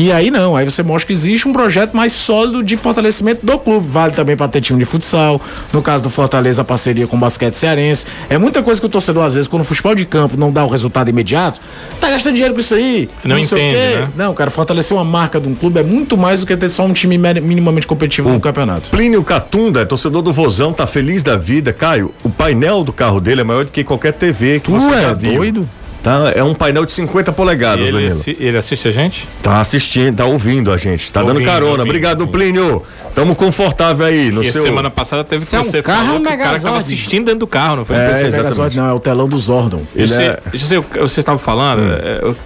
[0.00, 3.58] E aí não, aí você mostra que existe um projeto mais sólido de fortalecimento do
[3.58, 3.84] clube.
[3.88, 5.40] Vale também para ter time de futsal.
[5.72, 8.06] No caso do Fortaleza, a parceria com o basquete cearense.
[8.30, 10.64] É muita coisa que o torcedor, às vezes, quando o futebol de campo não dá
[10.64, 11.60] o resultado imediato,
[12.00, 13.10] tá gastando dinheiro com isso aí.
[13.24, 14.08] Não sei o entende, né?
[14.14, 16.84] Não, cara, fortalecer uma marca de um clube é muito mais do que ter só
[16.84, 18.90] um time minimamente competitivo no campeonato.
[18.90, 21.72] Plínio Catunda, é torcedor do Vozão, tá feliz da vida.
[21.72, 24.92] Caio, o painel do carro dele é maior do que qualquer TV que você Tu
[24.94, 25.34] já é viu.
[25.34, 25.68] doido?
[26.02, 28.36] Tá, é um painel de 50 polegadas, ele, Danilo.
[28.38, 29.26] ele assiste a gente?
[29.42, 31.70] Tá assistindo, tá ouvindo a gente, tá dando Ouvindo, carona.
[31.72, 32.32] ouvindo, Obrigado, ouvindo.
[32.38, 32.82] Plínio.
[33.16, 34.62] Tamo confortável aí no E seu.
[34.62, 36.52] semana passada teve que é um você carro falou ou um que o cara tava
[36.58, 36.78] Megazord?
[36.84, 37.96] assistindo dentro do carro, não foi?
[37.96, 38.76] É, Esse exatamente.
[38.76, 39.82] Não, é o telão do Zordon.
[39.94, 42.36] Ele Você, é- sei, você estava falando, é, eu,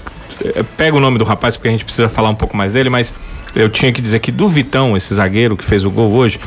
[0.56, 2.88] eu pego o nome do rapaz porque a gente precisa falar um pouco mais dele,
[2.88, 3.12] mas
[3.54, 6.40] eu tinha que dizer que do Vitão, esse zagueiro que fez o gol hoje,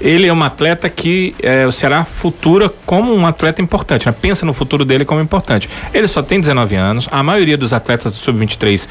[0.00, 1.72] ele é um atleta que é, o
[2.04, 4.14] futura como um atleta importante, né?
[4.18, 5.68] pensa no futuro dele como importante.
[5.92, 8.88] Ele só tem 19 anos, a maioria dos atletas do Sub-23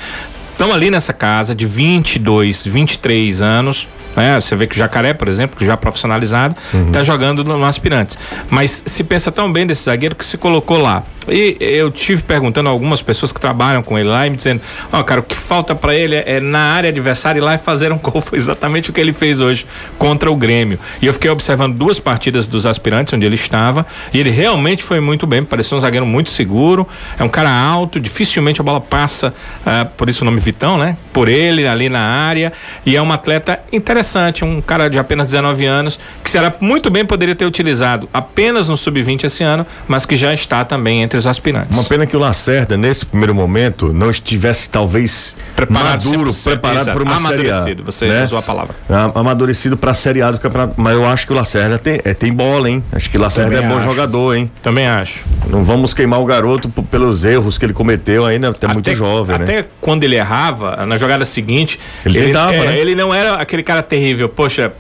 [0.52, 3.88] estão ali nessa casa de 22, 23 anos.
[4.20, 4.40] Né?
[4.40, 6.54] Você vê que o Jacaré, por exemplo, que já é profissionalizado,
[6.88, 8.18] está jogando no, no Aspirantes.
[8.50, 11.04] Mas se pensa tão bem desse zagueiro que se colocou lá.
[11.32, 14.62] E eu tive perguntando a algumas pessoas que trabalham com ele lá e me dizendo:
[14.92, 17.58] Ó, cara, o que falta para ele é, é na área adversária ir lá e
[17.58, 18.22] fazer um gol.
[18.22, 19.66] Foi exatamente o que ele fez hoje
[19.98, 20.80] contra o Grêmio.
[21.02, 25.00] E eu fiquei observando duas partidas dos aspirantes onde ele estava e ele realmente foi
[25.00, 25.44] muito bem.
[25.44, 26.88] Pareceu um zagueiro muito seguro.
[27.18, 29.34] É um cara alto, dificilmente a bola passa,
[29.66, 30.98] ah, por isso o nome Vitão, né?
[31.14, 32.52] Por ele ali na área.
[32.86, 34.09] E é um atleta interessante,
[34.44, 38.76] um cara de apenas 19 anos, que será muito bem poderia ter utilizado apenas no
[38.78, 41.76] sub-20 esse ano, mas que já está também entre os aspirantes.
[41.76, 46.86] Uma pena que o Lacerda, nesse primeiro momento, não estivesse talvez Preparado maduro, 100%, preparado
[46.94, 47.56] para uma série A.
[47.56, 48.24] amadurecido, você né?
[48.26, 48.76] usou a palavra.
[48.90, 50.74] A- Amadurecido para a Série A do campeonato.
[50.78, 52.84] Mas eu acho que o Lacerda tem, é, tem bola, hein?
[52.92, 53.90] Acho que o Lacerda Também é bom acho.
[53.90, 54.52] jogador, hein?
[54.62, 55.20] Também acho.
[55.50, 59.44] Não vamos queimar o garoto pelos erros que ele cometeu ainda, até, muito jovem, né?
[59.44, 62.78] Até quando ele errava, na jogada seguinte, Ele tentava, é, né?
[62.78, 64.30] ele não era aquele cara terrível.
[64.30, 64.72] Poxa,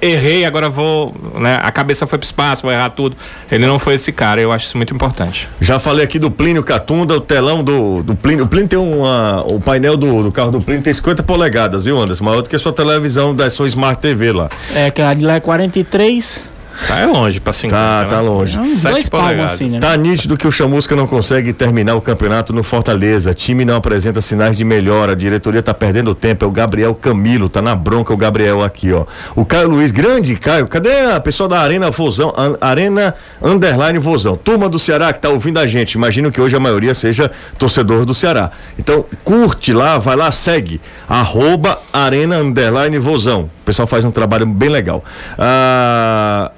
[0.00, 1.14] errei, agora vou.
[1.34, 3.16] Né, a cabeça foi pro espaço, vou errar tudo.
[3.50, 5.48] Ele não foi esse cara, eu acho isso muito importante.
[5.60, 8.44] Já falei aqui do Plínio Catunda, o telão do, do Plínio.
[8.44, 9.42] O Plínio tem uma.
[9.46, 12.24] O painel do, do carro do Plínio tem 50 polegadas, viu, Anderson?
[12.24, 14.48] Maior do que a sua televisão da sua Smart TV lá.
[14.74, 16.57] É, que a de lá é 43.
[16.86, 17.76] Tá é longe pra 50.
[17.76, 18.08] Tá, né?
[18.08, 18.56] tá longe.
[18.56, 19.80] É dois palmos assim, né?
[19.80, 23.34] Tá nítido que o Chamusca não consegue terminar o campeonato no Fortaleza.
[23.34, 25.12] Time não apresenta sinais de melhora.
[25.12, 26.44] A diretoria tá perdendo tempo.
[26.44, 29.06] É o Gabriel Camilo, tá na bronca o Gabriel aqui, ó.
[29.34, 30.68] O Caio Luiz, grande Caio.
[30.68, 32.32] Cadê a pessoa da Arena Vozão?
[32.60, 34.36] Arena Underline Vozão.
[34.36, 35.94] Turma do Ceará que tá ouvindo a gente.
[35.94, 38.50] Imagino que hoje a maioria seja torcedor do Ceará.
[38.78, 40.80] Então, curte lá, vai lá, segue.
[41.08, 43.50] Arroba Arena Underline Vozão.
[43.62, 45.04] O pessoal faz um trabalho bem legal.
[45.38, 46.52] Ah.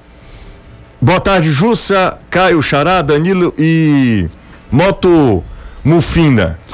[1.00, 4.28] Boa tarde, Jussa, Caio, Xará, Danilo e
[4.70, 5.42] Moto
[5.82, 6.58] Mufina.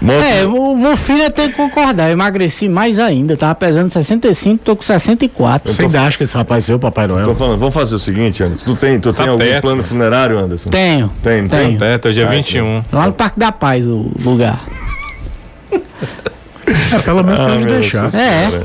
[0.00, 0.22] Moto...
[0.24, 2.08] É, o meu filho tem que concordar.
[2.08, 3.36] Eu emagreci mais ainda.
[3.36, 5.72] Tava pesando 65, tô com 64.
[5.72, 7.34] Você ainda acha que esse rapaz é o Papai Tô Noel?
[7.36, 8.64] falando, vamos fazer o seguinte, Anderson.
[8.64, 10.70] Tu tem, tu tem Tá algum perto, plano funerário, Anderson?
[10.70, 11.08] Tenho.
[11.22, 11.66] Tem, tem.
[11.66, 11.78] Tenho.
[11.78, 12.84] Perto, hoje é Ai, 21.
[12.90, 14.60] Lá no Parque da Paz, o lugar.
[16.94, 18.14] É, pelo menos tem Ah, onde meu deixar.
[18.14, 18.62] É.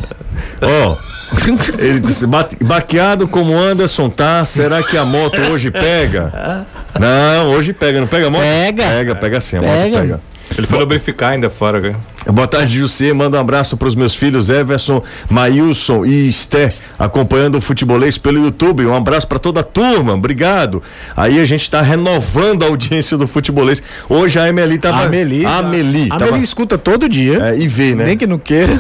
[0.62, 0.96] Ó,
[1.80, 6.66] ele disse, "Bate- baqueado como Anderson tá, será que a moto hoje pega?
[7.00, 8.42] Não, hoje pega, não pega a moto?
[8.42, 8.84] Pega.
[8.88, 9.76] Pega, pega sim, a Pega.
[9.76, 10.20] moto pega.
[10.58, 11.96] Ele foi lubrificar ainda fora, cara.
[12.32, 13.14] Boa tarde, José.
[13.14, 18.38] Manda um abraço para os meus filhos Everson, Maílson e Esté, acompanhando o futebolês pelo
[18.44, 18.86] YouTube.
[18.86, 20.82] Um abraço para toda a turma, obrigado.
[21.16, 23.82] Aí a gente está renovando a audiência do futebolês.
[24.10, 24.98] Hoje a Emeli tava.
[24.98, 25.46] A Ameli.
[25.46, 26.10] A Ameli.
[26.10, 27.52] Tava- Ameli escuta todo dia.
[27.54, 28.06] É, e vê, né?
[28.06, 28.74] Nem que não queira.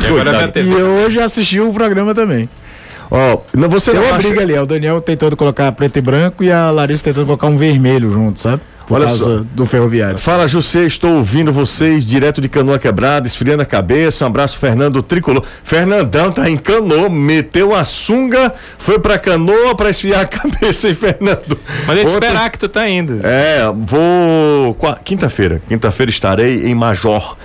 [0.00, 2.48] E agora é E hoje assistiu o programa também.
[3.10, 6.00] Ó, não, você Tem não uma acha- briga ali, o Daniel tentando colocar preto e
[6.02, 8.60] branco e a Larissa tentando colocar um vermelho junto, sabe?
[8.88, 9.44] Por Olha causa só.
[9.52, 10.16] do ferroviário.
[10.16, 14.24] Fala, José, estou ouvindo vocês direto de Canoa Quebrada, esfriando a cabeça.
[14.24, 15.44] Um abraço, Fernando Tricolor.
[15.62, 20.94] Fernandão tá em Canoa, meteu a sunga, foi pra Canoa pra esfriar a cabeça, hein,
[20.94, 21.58] Fernando?
[21.86, 23.20] Mas é de Ontem- esperar que tu tá indo.
[23.22, 24.74] É, vou.
[25.04, 25.60] Quinta-feira.
[25.68, 27.36] Quinta-feira estarei em Major.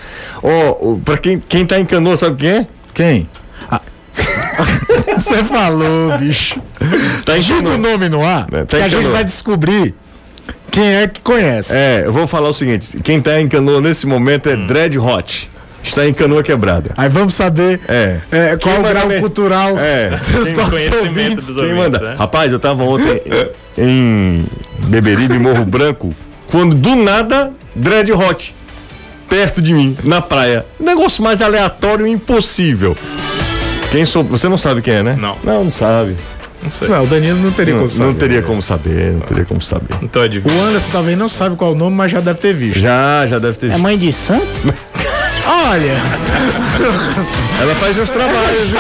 [0.42, 2.68] Ó, pra quem, quem tá em Canoa, sabe quem é?
[2.94, 3.30] Quem?
[3.70, 3.82] Ah.
[5.18, 6.58] Você falou, bicho.
[7.26, 9.94] Tá em Diga o nome no ar, É, tá que a gente vai descobrir
[10.74, 11.72] quem é que conhece.
[11.74, 15.50] É, eu vou falar o seguinte: quem tá em Canoa nesse momento é Dread Hot.
[15.84, 16.92] Está em Canoa Quebrada.
[16.98, 18.18] Aí vamos saber É.
[18.32, 20.12] é, qual o grau me- cultural É.
[20.32, 21.48] dos nossos conhecimento ouvintes.
[21.48, 22.00] dos ouvintes, manda?
[22.00, 22.16] né?
[22.18, 23.22] Rapaz, eu tava ontem
[23.78, 24.46] em
[24.88, 26.16] Beberibe, Morro Branco,
[26.50, 28.56] quando do nada, Dread Hot,
[29.30, 30.66] perto de mim, na praia.
[30.80, 32.96] Negócio mais aleatório e impossível.
[33.92, 34.24] Quem sou?
[34.24, 35.18] Você não sabe quem é, né?
[35.20, 35.36] Não.
[35.44, 36.16] Não, não sabe.
[36.64, 36.88] Não sei.
[36.88, 38.06] Não, o Danilo não teria Não, como saber.
[38.08, 40.08] não teria como saber, não teria como saber.
[40.12, 40.60] Tô adivinhando.
[40.62, 42.80] O Anderson talvez não sabe qual o nome, mas já deve ter visto.
[42.80, 43.82] Já, já deve ter É visto.
[43.82, 44.48] mãe de santo?
[45.46, 45.98] Olha,
[47.62, 48.80] Ela faz uns trabalhos, viu?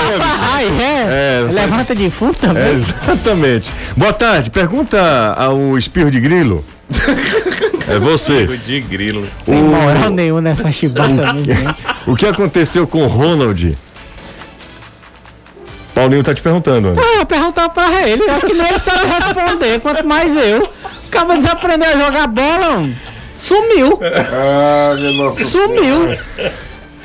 [0.53, 1.43] Ai, é.
[1.49, 2.63] É, Levanta defunto também.
[2.63, 3.71] É, exatamente.
[3.97, 4.49] Boa tarde.
[4.49, 6.63] Pergunta ao espirro de grilo.
[7.89, 8.47] É você.
[8.65, 9.27] De grilo.
[9.45, 11.53] Tem moral nenhuma nessa chibata mesmo.
[11.63, 11.75] né?
[12.07, 13.77] O que aconteceu com o Ronald?
[15.93, 16.93] Paulinho tá te perguntando.
[16.97, 20.67] Ah, eu perguntar pra ele, eu acho que nem ele sabe responder, quanto mais eu.
[21.07, 22.95] Acaba de aprender a jogar bola, mano.
[23.35, 23.99] sumiu.
[25.31, 26.17] Sumiu.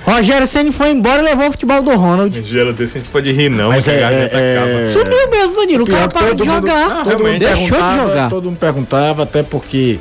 [0.04, 2.42] Rogério Ceni foi embora e levou o futebol do Ronald.
[2.42, 3.68] Gelo desse a gente pode rir, não.
[3.68, 5.82] Mas é- é- é- Sumiu mesmo, Danilo.
[5.82, 7.04] O Pior cara parou de mundo- jogar.
[7.04, 8.28] Todo mundo Deixou de perguntava, jogar.
[8.30, 9.98] todo mundo perguntava, até porque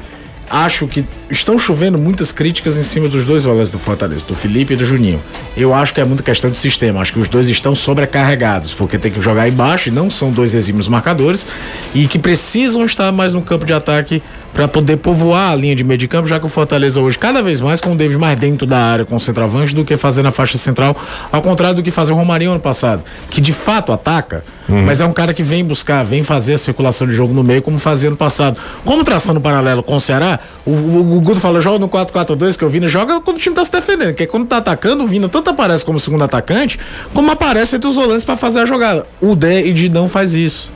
[0.50, 4.74] acho que estão chovendo muitas críticas em cima dos dois volantes do Fortaleza, do Felipe
[4.74, 5.22] e do Juninho.
[5.56, 7.02] Eu acho que é muita questão de sistema.
[7.02, 10.54] Acho que os dois estão sobrecarregados, porque tem que jogar embaixo e não são dois
[10.54, 11.46] exímios marcadores
[11.94, 14.22] e que precisam estar mais no campo de ataque
[14.58, 17.44] para poder povoar a linha de meio de campo, já que o Fortaleza hoje, cada
[17.44, 20.24] vez mais, com o David mais dentro da área com o centroavante do que fazer
[20.24, 20.98] na faixa central,
[21.32, 25.06] ao contrário do que fazer o Romarinho ano passado, que de fato ataca, mas é
[25.06, 28.10] um cara que vem buscar, vem fazer a circulação de jogo no meio, como fazia
[28.10, 28.58] no passado.
[28.84, 32.66] Como traçando paralelo com o Ceará, o, o, o Guto falou: joga no 4-4-2, que
[32.66, 35.30] o Vina joga quando o time tá se defendendo, porque quando tá atacando, o Vina
[35.30, 36.80] tanto aparece como segundo atacante,
[37.14, 39.06] como aparece entre os volantes para fazer a jogada.
[39.22, 40.70] O David não faz isso.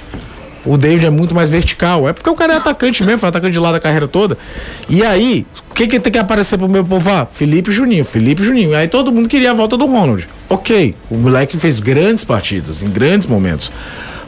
[0.65, 2.07] O David é muito mais vertical.
[2.07, 4.37] É porque o cara é atacante mesmo, foi atacante de lado a carreira toda.
[4.87, 7.09] E aí, o que, que tem que aparecer pro meu povo?
[7.09, 8.71] Ah, Felipe Juninho, Felipe Juninho.
[8.71, 10.27] E aí todo mundo queria a volta do Ronald.
[10.49, 13.71] Ok, o moleque fez grandes partidas, em grandes momentos.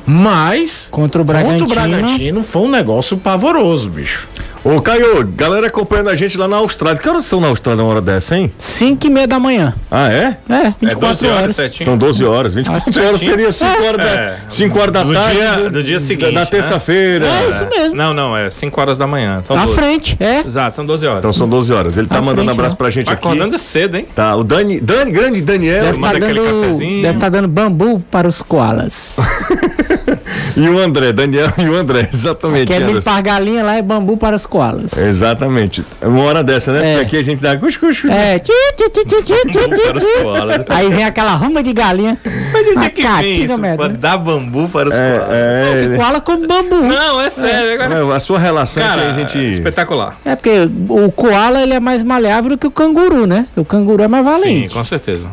[0.06, 0.88] Mas.
[0.92, 1.68] Contra o Contra o Bragantino.
[1.68, 4.28] Bragantino foi um negócio pavoroso, bicho.
[4.66, 6.98] Ô, Caio, galera acompanhando a gente lá na Austrália.
[6.98, 8.50] Que horas são na Austrália uma hora dessa, hein?
[8.58, 9.74] 5 e meia da manhã.
[9.92, 10.38] Ah, é?
[10.50, 11.56] É, É 24 12 horas horas.
[11.58, 11.86] certinho.
[11.90, 12.54] São 12 horas.
[12.54, 14.16] 24 Acho horas seria 5 horas, É.
[14.30, 15.36] da, 5 horas da Do tarde.
[15.38, 16.46] dia- do dia seguinte, Da, né?
[16.46, 17.26] terça-feira.
[17.28, 17.96] É isso mesmo.
[17.98, 19.44] Não, não, é 5 horas da manhã.
[19.46, 19.78] São Na 12.
[19.78, 20.40] frente, é.
[20.40, 21.20] Exato, são 12 horas.
[21.20, 21.98] Então são 12 horas.
[21.98, 22.78] Ele tá À mandando frente, abraço né?
[22.78, 23.28] pra gente Vai aqui.
[23.28, 24.08] acordando cedo, hein?
[24.16, 27.02] Tá, o Dani, Dani, grande Daniel Deve manda estar aquele dando, cafezinho.
[27.02, 29.18] deve tá dando bambu para os koalas.
[30.56, 32.68] e o André, Daniel e o André, exatamente.
[32.68, 32.98] Quer Anderson.
[32.98, 34.98] limpar galinha lá é bambu para os koalas.
[34.98, 35.86] Exatamente.
[36.02, 36.80] Uma hora dessa, né?
[36.80, 36.98] É.
[36.98, 38.02] Porque aqui a gente dá cuscuz.
[38.02, 38.14] cuscuz.
[38.14, 40.66] É, tchu, tchu, tchu, tchu, tchu, tchu, tchu.
[40.70, 42.18] Aí vem aquela rama de galinha.
[42.52, 43.58] Mas onde é que vem isso?
[43.58, 43.78] merda.
[43.78, 45.30] Pra dar bambu para os koalas?
[45.30, 46.82] É, é, Koala com bambu.
[46.82, 47.74] Não, é sério.
[47.74, 48.00] Agora...
[48.00, 49.38] Não, a sua relação Cara, que a gente.
[49.38, 50.18] espetacular.
[50.26, 53.48] É porque o koala ele é mais maleável do que o canguru, né?
[53.56, 54.74] O canguru é mais Sim, valente.
[54.74, 55.28] com certeza.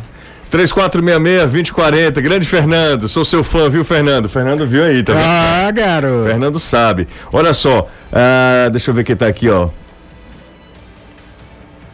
[0.50, 4.28] 3466-2040, grande Fernando, sou seu fã, viu, Fernando?
[4.28, 5.24] Fernando viu aí, tá vendo?
[5.24, 6.24] Ah, garoto.
[6.28, 7.06] Fernando sabe.
[7.32, 9.68] Olha só, ah, deixa eu ver quem tá aqui, ó.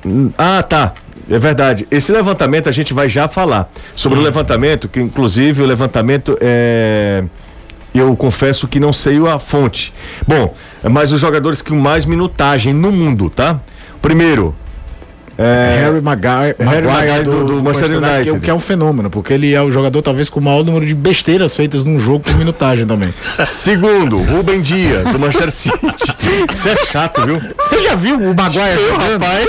[0.04, 0.92] Hum, Ah, tá.
[1.28, 1.88] É verdade.
[1.90, 3.68] Esse levantamento a gente vai já falar.
[3.96, 7.24] Sobre o levantamento, que inclusive o levantamento é.
[7.92, 9.92] Eu confesso que não sei a fonte.
[10.26, 13.58] Bom, mas os jogadores com mais minutagem no mundo, tá?
[14.00, 14.54] Primeiro,
[15.38, 18.32] é, Harry Maguire, Harry Maguire Maguire do- do Manchester United.
[18.32, 20.84] Que, que é um fenômeno, porque ele é o jogador talvez com o maior número
[20.86, 23.12] de besteiras feitas num jogo por minutagem também.
[23.46, 25.76] Segundo, Rubem Dias, do Manchester City.
[26.52, 27.40] Isso é chato, viu?
[27.58, 29.22] Você já viu o Maguire jogando?
[29.22, 29.48] Rapaz,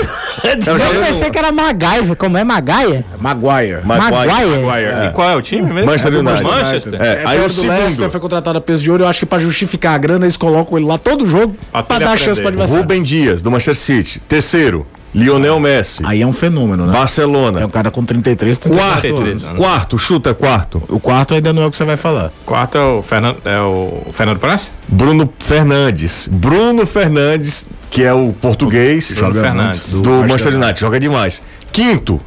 [0.64, 2.16] tá Eu jogando pensei que era MacGyver.
[2.16, 3.04] Como é Maguire?
[3.20, 3.78] Maguire.
[3.84, 4.62] Maguire.
[4.62, 5.06] Maguire.
[5.08, 5.86] E qual é o time mesmo?
[5.86, 6.44] Manchester É do United.
[6.48, 7.02] Manchester.
[7.02, 7.70] É, É, aí o do segundo.
[7.78, 9.04] Leicester foi contratado a peso de ouro.
[9.04, 11.98] Eu acho que pra justificar a grana, eles colocam ele lá todo jogo Até pra
[11.98, 12.24] dar aprender.
[12.24, 12.82] chance pro adversário.
[12.82, 14.20] Rubem Dias, do Manchester City.
[14.20, 16.92] Terceiro, Lionel Messi, Aí é um fenômeno, né?
[16.92, 17.66] É Barcelona.
[17.66, 19.44] um cara com 33, 34 Quarto, anos.
[19.44, 19.56] anos.
[19.58, 20.82] quarto, chuta quarto.
[20.88, 22.30] O quarto ainda não é o que você vai falar.
[22.44, 24.72] Quarto é o Fernando, é o Fernando Praz?
[24.86, 26.28] Bruno Fernandes.
[26.30, 29.94] Bruno Fernandes, que é o português Joga do, Fernandes.
[29.94, 30.80] muito, Manchester United.
[30.80, 31.42] Joga demais.
[31.72, 32.20] Quinto,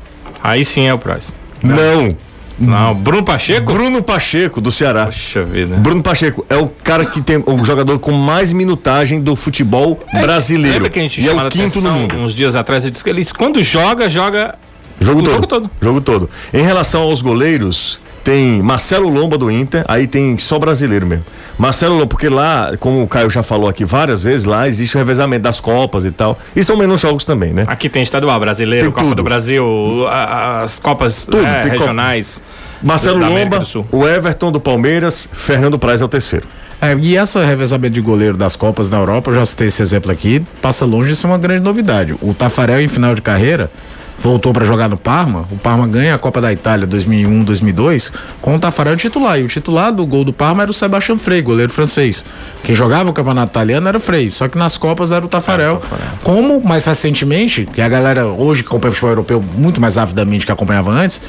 [0.43, 1.31] Aí sim é o Praz.
[1.61, 1.75] não.
[2.07, 2.17] Não,
[2.97, 3.73] Bruno Pacheco?
[3.73, 5.05] Bruno Pacheco, do Ceará.
[5.05, 5.75] Poxa vida.
[5.77, 10.75] Bruno Pacheco é o cara que tem o jogador com mais minutagem do futebol brasileiro.
[10.75, 12.15] Lembra que a gente e é o quinto no mundo.
[12.17, 12.83] uns dias atrás?
[12.83, 14.55] Ele disse que ele quando joga, joga
[14.99, 15.33] Jogo o todo.
[15.33, 15.69] jogo todo.
[15.81, 16.29] Jogo todo.
[16.53, 21.25] Em relação aos goleiros, tem Marcelo Lomba do Inter, aí tem só brasileiro mesmo.
[21.57, 24.99] Marcelo Lomba, porque lá, como o Caio já falou aqui várias vezes, lá existe o
[24.99, 26.39] revezamento das Copas e tal.
[26.55, 27.63] E são menos jogos também, né?
[27.67, 29.15] Aqui tem estadual brasileiro, Tem Copa tudo.
[29.17, 29.65] do Brasil,
[30.09, 31.79] as Copas Tudo, né, tem Copa.
[31.79, 32.41] regionais.
[32.81, 36.47] Marcelo Lomba, o Everton do Palmeiras, Fernando Praz é o terceiro.
[36.81, 40.11] É, e essa revezamento de goleiro das Copas na Europa, eu já citei esse exemplo
[40.11, 42.15] aqui, passa longe de ser uma grande novidade.
[42.21, 43.69] O Tafarel, em final de carreira,
[44.21, 45.45] voltou para jogar no Parma.
[45.51, 49.39] O Parma ganha a Copa da Itália 2001, 2002, com o Tafarel titular.
[49.39, 52.23] E o titular do gol do Parma era o Sebastian Frey, goleiro francês.
[52.63, 55.81] Quem jogava o campeonato italiano era o Frey, só que nas Copas era o Tafarel.
[56.23, 60.45] Como mais recentemente, que a galera hoje que acompanha o futebol europeu muito mais avidamente
[60.45, 61.21] que acompanhava antes,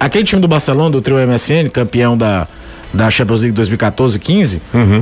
[0.00, 2.46] aquele time do Barcelona, do trio MSN, campeão da
[2.90, 4.60] da Champions League 2014-15,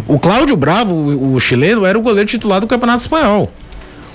[0.08, 3.48] o Cláudio Bravo, o, o chileno, era o goleiro titular do Campeonato Espanhol.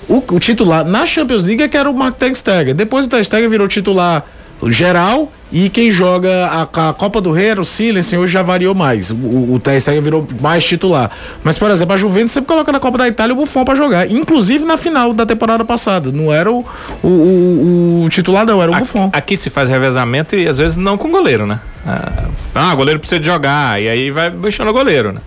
[0.08, 2.74] O, o titular na Champions League é que era o Mark Ter Stegen.
[2.74, 4.24] Depois o Ter Stegen virou titular
[4.68, 8.74] geral e quem joga a, a Copa do Rei era o Silense, hoje já variou
[8.74, 9.10] mais.
[9.10, 9.14] O,
[9.54, 11.10] o Ter Stegen virou mais titular.
[11.42, 14.10] Mas, por exemplo, a Juventus sempre coloca na Copa da Itália o Buffon pra jogar.
[14.10, 16.10] Inclusive na final da temporada passada.
[16.12, 16.64] Não era o,
[17.02, 19.10] o, o- o titular, não, era o Aqui, Buffon.
[19.12, 21.58] aqui se faz revezamento e às vezes não com goleiro, né?
[21.86, 23.80] Ah, Ah, goleiro precisa de jogar.
[23.82, 25.20] E aí vai deixando o goleiro, né?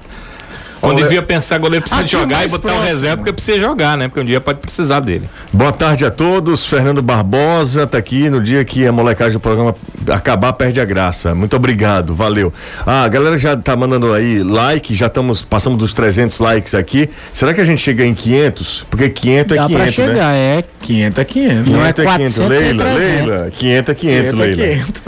[0.85, 2.85] Quando Olha, devia pensar goleiro precisa aqui de jogar e botar um próximo.
[2.87, 4.07] reserva porque precisa jogar, né?
[4.07, 5.27] Porque um dia pode precisar dele.
[5.51, 6.63] Boa tarde a todos.
[6.65, 9.75] Fernando Barbosa tá aqui no dia que a molecagem do programa
[10.07, 11.33] acabar, perde a graça.
[11.33, 12.53] Muito obrigado, valeu.
[12.85, 17.09] Ah, a galera já tá mandando aí like, já estamos, passamos dos 300 likes aqui.
[17.33, 18.85] Será que a gente chega em 500?
[18.89, 20.59] Porque 500 é Dá 500, pra chegar, né?
[20.59, 20.63] é.
[20.81, 21.73] 500 é 500.
[21.73, 23.27] Não é 500 400, é Leila, 300.
[23.27, 24.85] Leila, 500 é 500, 500 é Leila.
[24.85, 25.03] 500.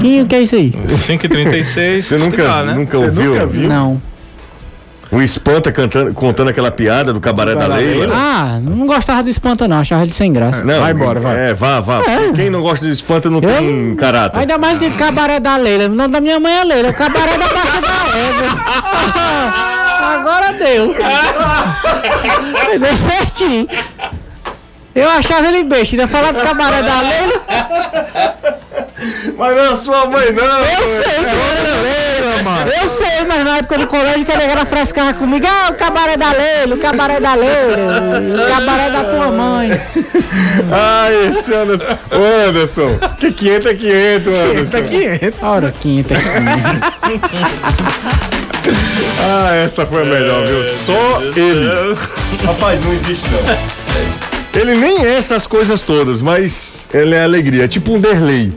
[0.00, 0.72] Quem, o que é isso aí?
[0.88, 2.74] 5 e 36 Você nunca, dá, né?
[2.74, 3.30] nunca Você ouviu?
[3.32, 3.68] nunca viu?
[3.68, 4.02] Não.
[5.12, 8.06] O Espanta cantando, contando aquela piada do cabaré da Da Leila.
[8.06, 8.14] Leila?
[8.16, 9.78] Ah, não gostava do espanta, não.
[9.78, 10.64] Achava ele sem graça.
[10.64, 11.50] Não, Vai embora, vai.
[11.50, 12.00] É, vá, vá.
[12.00, 12.32] É.
[12.34, 14.38] Quem não gosta de espanta não Eu tem não- caráter.
[14.40, 15.84] Ainda mais de cabaré da Leila.
[15.84, 16.92] O nome da minha mãe é Leila.
[16.94, 19.62] Cabaré da Baixa da Égua.
[20.14, 20.94] Agora deu.
[22.80, 23.68] deu certinho.
[24.94, 25.94] Eu achava ele besta.
[25.94, 27.42] Ainda falar do cabaré da Leila.
[29.36, 30.42] Mas não é sua mãe, não.
[30.44, 31.82] Eu sei, mano.
[32.66, 35.46] Eu sei, mas na época do colégio que a negada frescava comigo.
[35.48, 39.70] Ah, o cabaré da Leila, o cabaré da Leila, o cabaré da tua mãe.
[40.70, 41.98] Ah, esse Anderson.
[42.10, 42.98] Ô, Anderson.
[43.18, 44.72] Que 500 é 500, Anderson.
[44.72, 45.42] Tá 500.
[45.42, 46.14] Ora, quinta.
[49.24, 50.64] Ah, essa foi a melhor, viu?
[50.64, 51.68] Só ele.
[52.44, 54.60] Rapaz, não existe não.
[54.60, 57.64] Ele nem é essas coisas todas, mas ele é alegria.
[57.64, 58.52] É tipo um Derlei.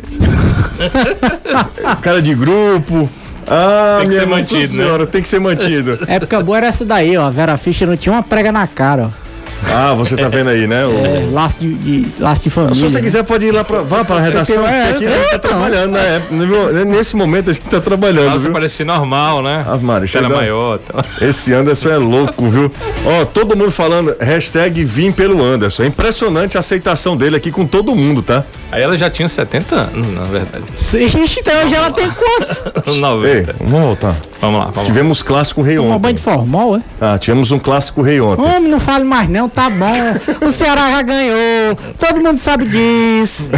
[2.02, 3.10] Cara de grupo.
[3.48, 4.68] Ah, Tem que ser mantido, né?
[4.84, 6.00] senhora, tem que ser mantido.
[6.08, 7.28] época boa era essa daí, ó.
[7.28, 9.25] A Vera Fischer não tinha uma prega na cara, ó.
[9.74, 10.86] Ah, você tá vendo aí, né?
[10.86, 12.76] O- É, laço de, de- laço de família.
[12.76, 13.02] Se você né?
[13.02, 14.56] quiser, pode ir lá pra, vá pra redação.
[14.56, 16.22] tenho- é, porque aqui a gente tá trabalhando, né?
[16.32, 18.52] É, Nesse momento a gente tá trabalhando, Nossa, viu?
[18.54, 19.66] parecia normal, né?
[19.68, 20.80] Ave Maria, Era chega- maior.
[20.80, 21.04] Tá.
[21.22, 22.72] Esse Anderson é louco, viu?
[23.06, 25.84] Ó, todo mundo falando, hashtag vim pelo Anderson.
[25.84, 28.44] É impressionante a aceitação dele aqui com todo mundo, tá?
[28.72, 30.64] Aí ela já tinha 70 anos, na verdade.
[30.94, 32.64] Ixi, então hoje ela tem quantos?
[33.00, 33.28] 90.
[33.52, 34.16] Ei, vamos voltar.
[34.42, 34.84] Vamos lá, vamos lá.
[34.86, 35.98] Tivemos clássico rei ontem.
[36.00, 36.82] banho de formal, é?
[37.00, 38.44] Ah, tivemos um clássico rei ontem.
[38.44, 40.46] Homem, não fale mais não, tá bom.
[40.48, 41.76] O Ceará já ganhou.
[42.00, 43.50] Todo mundo sabe disso.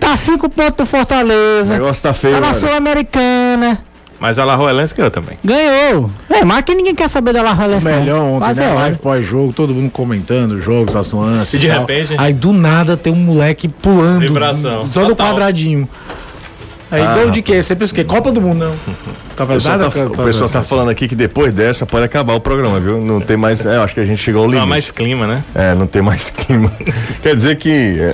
[0.00, 1.72] Tá cinco pontos do O Fortaleza.
[1.72, 2.54] negócio tá feio, Tá na né?
[2.54, 3.78] Sul-Americana.
[4.18, 5.36] Mas a La Roelense ganhou também.
[5.44, 6.10] Ganhou.
[6.30, 7.92] É, mas que ninguém quer saber da La Rolense, não.
[8.00, 8.70] Melhor ontem, Quase né?
[8.70, 8.72] é.
[8.74, 11.52] Live pós-jogo, todo mundo comentando os jogos, as nuances.
[11.54, 11.80] E de tal.
[11.80, 14.20] repente- Aí do nada tem um moleque pulando.
[14.20, 14.86] Vibração.
[14.86, 15.28] Só do Total.
[15.32, 15.86] quadradinho.
[16.90, 17.62] Aí Ah, gol de quê?
[17.62, 18.04] Você pensa o quê?
[18.04, 18.72] Copa do Mundo, não.
[18.72, 22.04] O Copa pessoal, nada, tá, o tá- pessoal tá falando aqui que depois dessa pode
[22.04, 23.00] acabar o programa, viu?
[23.00, 23.66] Não tem mais.
[23.66, 24.64] É, eu acho que a gente chegou ao Não limite.
[24.64, 25.42] há mais clima, né?
[25.54, 26.72] É, não tem mais clima.
[27.22, 27.70] Quer dizer que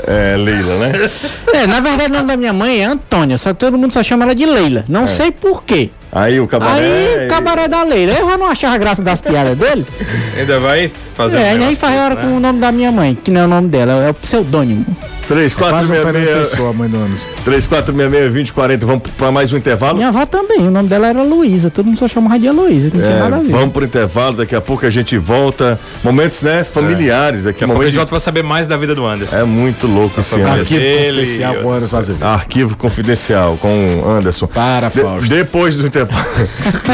[0.07, 1.11] é, é Leila, né?
[1.53, 4.03] É, na verdade, o nome da minha mãe é Antônia, só que todo mundo só
[4.03, 4.85] chama ela de Leila.
[4.89, 5.91] Não sei por quê.
[6.13, 7.21] Aí o cabaré.
[7.23, 8.13] Aí, cabaré da Leila.
[8.13, 9.87] Eu já não achava graça das piadas dele.
[10.39, 12.23] Ainda vai fazer É, um nem faz hora né?
[12.23, 14.85] com o nome da minha mãe, que não é o nome dela, é o pseudônimo.
[15.29, 17.27] 3, 4, Quase um 6, Fernando 6, Pessoa, mãe do Anderson.
[17.45, 18.87] 3, 4, 6, 6, 20, 40.
[18.87, 19.95] Vamos pra mais um intervalo?
[19.97, 22.67] Minha avó também, o nome dela era Luísa, todo mundo só chamava de que não
[22.67, 23.49] tem É, nada a ver.
[23.51, 25.79] vamos pro intervalo, daqui a pouco a gente volta.
[26.03, 27.61] Momentos, né, familiares aqui.
[27.61, 29.37] Daqui a pouco a gente de- volta pra saber mais da vida do Anderson.
[29.39, 30.35] É muito louco esse.
[30.35, 30.53] Anderson.
[30.61, 32.25] Arquivo confidencial com o Anderson Azevedo.
[32.27, 34.47] Arquivo confidencial com o Anderson.
[34.49, 35.29] Para, De- Fausto.
[35.29, 36.02] depois do intervalo.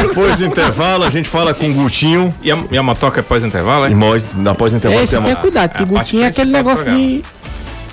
[0.01, 2.33] Depois do intervalo, a gente fala com o Gutinho.
[2.41, 3.91] E, a, e a motoca é pós-intervalo, é?
[3.91, 5.35] E nós, após o intervalo, Esse tem uma...
[5.35, 7.23] cuidado, que é a o parte Gutinho é aquele negócio de,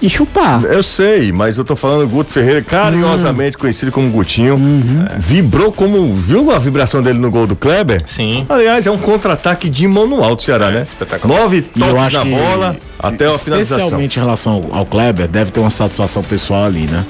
[0.01, 0.63] e chupar.
[0.65, 4.59] Eu sei, mas eu tô falando Guto Ferreira, carinhosamente conhecido como Gutinho.
[5.11, 6.13] É, Vibrou como.
[6.13, 8.03] Viu a vibração dele no gol do Kleber?
[8.05, 8.45] Sim.
[8.49, 10.83] Aliás, é um contra-ataque de manual do Ceará, né?
[10.83, 11.41] espetacular.
[11.41, 13.79] Nove toques na que, bola até a finalização.
[13.79, 17.05] Especialmente em relação ao Kleber, deve ter uma satisfação pessoal ali, né?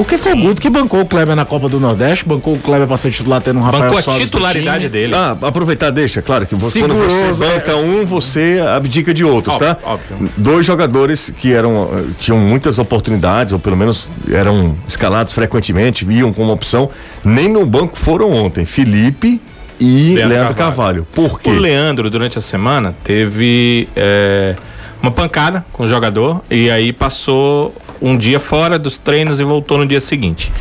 [0.00, 2.88] Porque foi o Guto que bancou o Kleber na Copa do Nordeste, bancou o Kleber
[2.88, 5.14] pra ser titular tendo um Rafael Bancou a titularidade dele.
[5.14, 9.74] Ah, aproveitar, deixa, claro que você, quando você banca um, você abdica de outros, Óbvio,
[9.74, 9.78] tá?
[9.84, 10.30] óbvio.
[10.38, 16.32] Dois jogadores que eram eh, tinham muitas oportunidades, ou pelo menos eram escalados frequentemente, viam
[16.32, 16.88] como opção,
[17.22, 18.64] nem no banco foram ontem.
[18.64, 19.38] Felipe
[19.78, 21.06] e Leandro, Leandro Carvalho.
[21.12, 21.50] Por quê?
[21.50, 24.56] O Leandro, durante a semana, teve é,
[25.02, 29.78] uma pancada com o jogador e aí passou um dia fora dos treinos e voltou
[29.78, 30.52] no dia seguinte.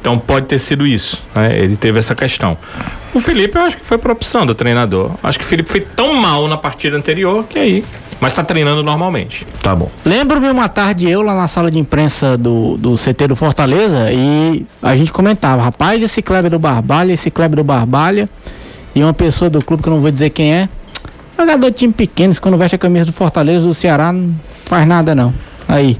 [0.00, 1.58] Então pode ter sido isso, né?
[1.58, 2.56] Ele teve essa questão.
[3.12, 5.10] O Felipe, eu acho que foi por opção do treinador.
[5.22, 7.84] Acho que o Felipe foi tão mal na partida anterior que aí.
[8.20, 9.46] Mas tá treinando normalmente.
[9.62, 9.90] Tá bom.
[10.04, 14.64] Lembro-me uma tarde eu lá na sala de imprensa do, do CT do Fortaleza e
[14.80, 18.28] a gente comentava, rapaz, esse Kleber do Barbalha, esse Kleber do Barbalha
[18.94, 20.68] e uma pessoa do clube que eu não vou dizer quem é,
[21.38, 24.34] jogador de time pequeno, que quando veste a camisa do Fortaleza do Ceará não
[24.64, 25.34] faz nada não.
[25.68, 25.98] Aí.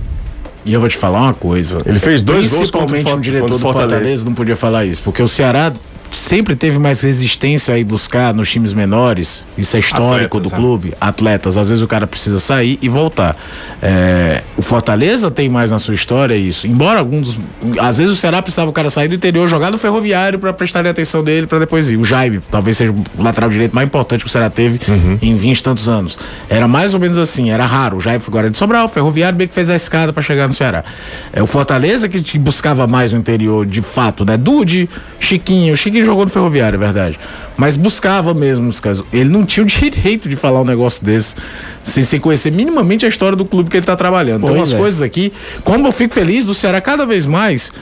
[0.67, 1.81] E eu vou te falar uma coisa.
[1.87, 3.95] Ele fez dois gols contra o Principalmente For- um diretor do o Fortaleza.
[3.95, 5.73] Fortaleza não podia falar isso, porque o Ceará
[6.11, 10.51] sempre teve mais resistência a ir buscar nos times menores, isso é histórico Atletas, do
[10.51, 10.57] né?
[10.57, 13.37] clube, atletas, às vezes o cara precisa sair e voltar.
[13.83, 17.39] É, o Fortaleza tem mais na sua história isso, embora alguns,
[17.81, 20.91] às vezes o Ceará precisava o cara sair do interior, jogar no ferroviário para prestarem
[20.91, 21.97] atenção dele para depois ir.
[21.97, 24.81] O Jaime, talvez seja o lateral direito mais importante que o Ceará teve
[25.21, 26.19] em 20 e tantos anos.
[26.49, 27.97] Era mais ou menos assim, era raro.
[27.97, 30.47] O Jaime foi agora de Sobral, o ferroviário bem que fez a escada para chegar
[30.47, 30.85] no Ceará.
[31.33, 34.37] É o Fortaleza que te buscava mais no interior, de fato, né?
[34.37, 34.89] Dude,
[35.19, 37.18] Chiquinho, o Chiquinho jogou no ferroviário, é verdade.
[37.57, 39.05] Mas buscava mesmo os casos.
[39.12, 41.34] Ele não tinha o direito de falar um negócio desse
[41.82, 44.42] sem, sem conhecer minimamente a história do clube que ele tá trabalhando.
[44.44, 44.78] Então, Pois as é.
[44.78, 45.32] coisas aqui,
[45.64, 47.72] como eu fico feliz do Ceará cada vez mais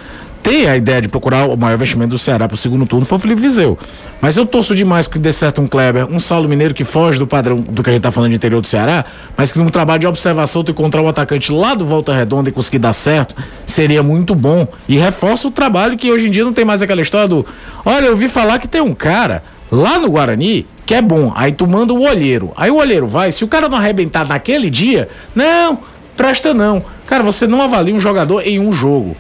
[0.45, 3.21] ter a ideia de procurar o maior investimento do Ceará pro segundo turno foi o
[3.21, 3.79] Felipe Viseu.
[4.21, 7.27] Mas eu torço demais que dê certo um Kleber, um Saulo Mineiro que foge do
[7.27, 9.07] padrão do que a gente tá falando de interior do Ceará,
[9.39, 12.53] mas que num trabalho de observação tu encontrar o atacante lá do Volta Redonda e
[12.53, 13.35] conseguir dar certo,
[13.65, 14.69] seria muito bom.
[14.87, 17.47] E reforça o trabalho que hoje em dia não tem mais aquela história do
[17.83, 19.43] olha, eu ouvi falar que tem um cara
[19.73, 21.33] lá no Guarani que é bom.
[21.35, 22.53] Aí tu manda o olheiro.
[22.55, 25.79] Aí o olheiro vai, se o cara não arrebentar naquele dia, não,
[26.15, 26.85] presta não.
[27.07, 29.17] Cara, você não avalia um jogador em um jogo.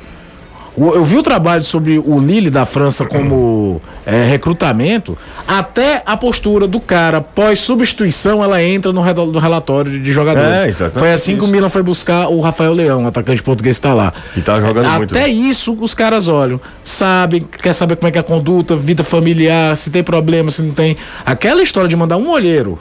[0.77, 5.17] O- Eu vi o trabalho sobre o Lille da França como é, recrutamento,
[5.47, 10.81] até a postura do cara pós-substituição ela entra no, redo- no relatório de- jogadores.
[10.81, 11.53] É, foi assim que o isso.
[11.53, 14.13] Milan foi buscar o Rafael Leão, atacante português que está lá.
[14.37, 15.29] E tá jogando até muito, né?
[15.29, 19.77] isso os caras olham, sabem, quer saber como é que é a conduta, vida familiar,
[19.77, 20.97] se tem problema, se não tem.
[21.25, 22.79] Aquela história de mandar um olheiro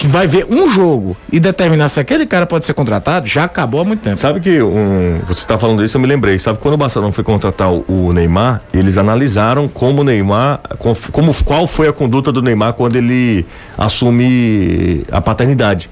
[0.00, 3.82] que vai ver um jogo e determinar se aquele cara pode ser contratado, já acabou
[3.82, 4.16] há muito tempo.
[4.16, 6.38] Sabe que um, você está falando isso, eu me lembrei.
[6.38, 11.34] Sabe quando o Barcelona foi contratar o, Neymar, eles analisaram como o Neymar, com- como
[11.44, 13.44] qual foi a conduta do Neymar quando ele
[13.76, 15.90] assume a paternidade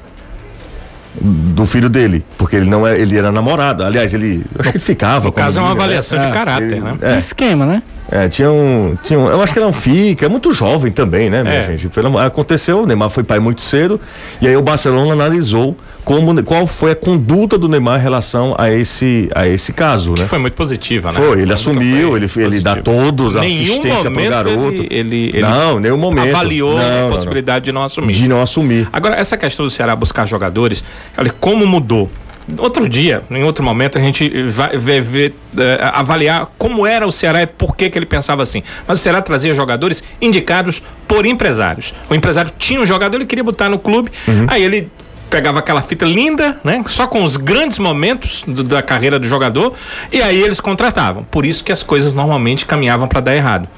[1.21, 3.85] do filho dele, porque ele não é, ele era namorado.
[3.85, 5.27] Aliás, ele, acho que ele ficava.
[5.27, 5.75] No com a caso, é uma né?
[5.83, 6.97] avaliação de caráter, né?
[7.03, 7.19] É.
[7.19, 7.83] Esquema, né?
[8.11, 9.29] É, tinha um, tinha um.
[9.29, 11.63] Eu acho que não fica, é muito jovem também, né, minha É.
[11.77, 11.89] gente?
[12.25, 14.01] Aconteceu, o Neymar foi pai muito cedo,
[14.41, 18.71] e aí o Barcelona analisou como, qual foi a conduta do Neymar em relação a
[18.73, 20.27] esse, a esse caso, Que né?
[20.27, 21.19] foi muito positiva, né?
[21.19, 24.57] Foi, ele Nunca assumiu, ele, ele dá todos a Nenhum assistência pro garoto.
[24.73, 26.35] Ele, ele, ele não, nenhum momento.
[26.35, 27.11] avaliou Não, não, a não.
[27.11, 28.13] possibilidade de não assumir.
[28.15, 28.89] De não assumir.
[28.91, 30.83] Agora, essa questão do Ceará buscar jogadores,
[31.19, 32.11] olha, como mudou.
[32.57, 37.13] Outro dia, em outro momento, a gente vai ver, ver, eh, avaliar como era o
[37.13, 38.63] Ceará e por que, que ele pensava assim.
[38.87, 41.93] Mas o Ceará trazia jogadores indicados por empresários.
[42.09, 44.11] O empresário tinha um jogador, ele queria botar no clube,
[44.49, 44.91] aí ele
[45.29, 46.83] pegava aquela fita linda, né?
[46.87, 49.75] Só com os grandes momentos do- da carreira do jogador,
[50.11, 51.25] e aí eles contratavam.
[51.25, 53.69] Por isso que as coisas normalmente caminhavam para dar errado.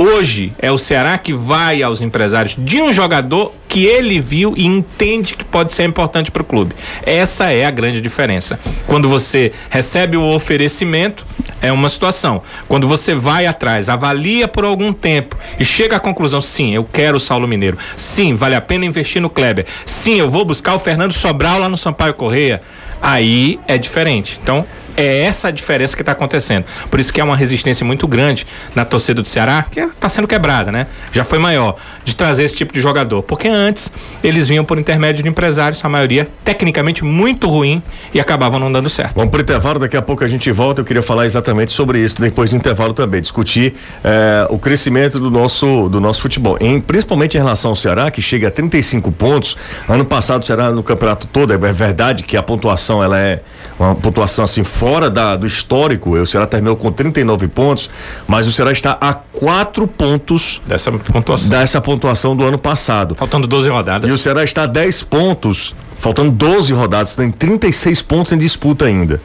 [0.00, 4.64] Hoje é o Ceará que vai aos empresários de um jogador que ele viu e
[4.64, 6.72] entende que pode ser importante para o clube.
[7.02, 8.60] Essa é a grande diferença.
[8.86, 11.26] Quando você recebe o oferecimento,
[11.60, 12.42] é uma situação.
[12.68, 17.16] Quando você vai atrás, avalia por algum tempo e chega à conclusão, sim, eu quero
[17.16, 17.76] o Saulo Mineiro.
[17.96, 19.66] Sim, vale a pena investir no Kleber.
[19.84, 22.62] Sim, eu vou buscar o Fernando Sobral lá no Sampaio Correia.
[23.02, 24.38] Aí é diferente.
[24.40, 24.64] Então,
[24.98, 26.64] É essa a diferença que está acontecendo.
[26.90, 28.44] Por isso que é uma resistência muito grande
[28.74, 30.88] na torcida do Ceará, que está sendo quebrada, né?
[31.12, 33.22] Já foi maior, de trazer esse tipo de jogador.
[33.22, 33.92] Porque antes
[34.24, 37.80] eles vinham por intermédio de empresários, a maioria tecnicamente muito ruim
[38.12, 39.14] e acabavam não dando certo.
[39.14, 40.80] Vamos para o intervalo, daqui a pouco a gente volta.
[40.80, 45.30] Eu queria falar exatamente sobre isso depois do intervalo também, discutir eh, o crescimento do
[45.30, 49.56] nosso, do nosso futebol, em, principalmente em relação ao Ceará, que chega a 35 pontos.
[49.88, 53.40] Ano passado o Ceará no campeonato todo, é verdade que a pontuação ela é
[53.78, 56.10] uma pontuação assim fora da, do histórico.
[56.10, 57.88] O Ceará terminou com 39 pontos,
[58.26, 63.14] mas o Ceará está a quatro pontos dessa pontuação, dessa pontuação do ano passado.
[63.14, 64.10] Faltando 12 rodadas.
[64.10, 68.86] E o Ceará está a 10 pontos, faltando 12 rodadas, tem 36 pontos em disputa
[68.86, 69.20] ainda.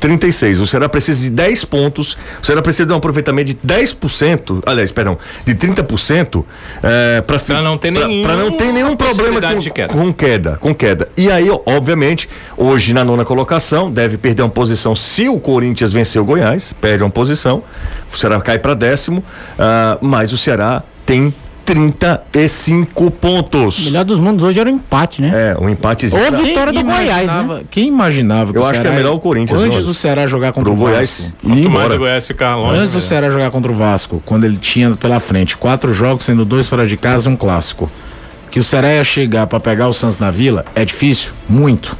[0.00, 0.60] 36.
[0.60, 2.16] O Ceará precisa de 10 pontos.
[2.42, 6.44] O Ceará precisa de um aproveitamento de 10%, aliás, perdão, de 30%
[6.82, 9.92] é, para não ter nenhum para não ter nenhum problema com queda.
[9.92, 11.08] com queda, com queda.
[11.16, 16.20] E aí, obviamente, hoje na nona colocação, deve perder uma posição se o Corinthians vencer
[16.20, 17.62] o Goiás, perde uma posição.
[18.12, 21.34] O Ceará cai para décimo, uh, mas o Ceará tem
[21.70, 23.78] 35 pontos.
[23.78, 25.52] O melhor dos mundos hoje era o um empate, né?
[25.52, 26.20] É, um empatezinho.
[26.20, 27.60] Ou vitória do Goiás, né?
[27.70, 29.62] Quem imaginava que Eu acho que é melhor o Corinthians.
[29.62, 31.36] Antes do Ceará jogar contra o Goiás Vasco.
[31.46, 32.76] Quanto mais o Goiás ficar longe.
[32.76, 33.04] Antes do né?
[33.04, 36.86] Ceará jogar contra o Vasco, quando ele tinha pela frente quatro jogos, sendo dois fora
[36.88, 37.88] de casa e um clássico.
[38.50, 41.30] Que o Ceará ia chegar para pegar o Santos na Vila, é difícil?
[41.48, 41.96] Muito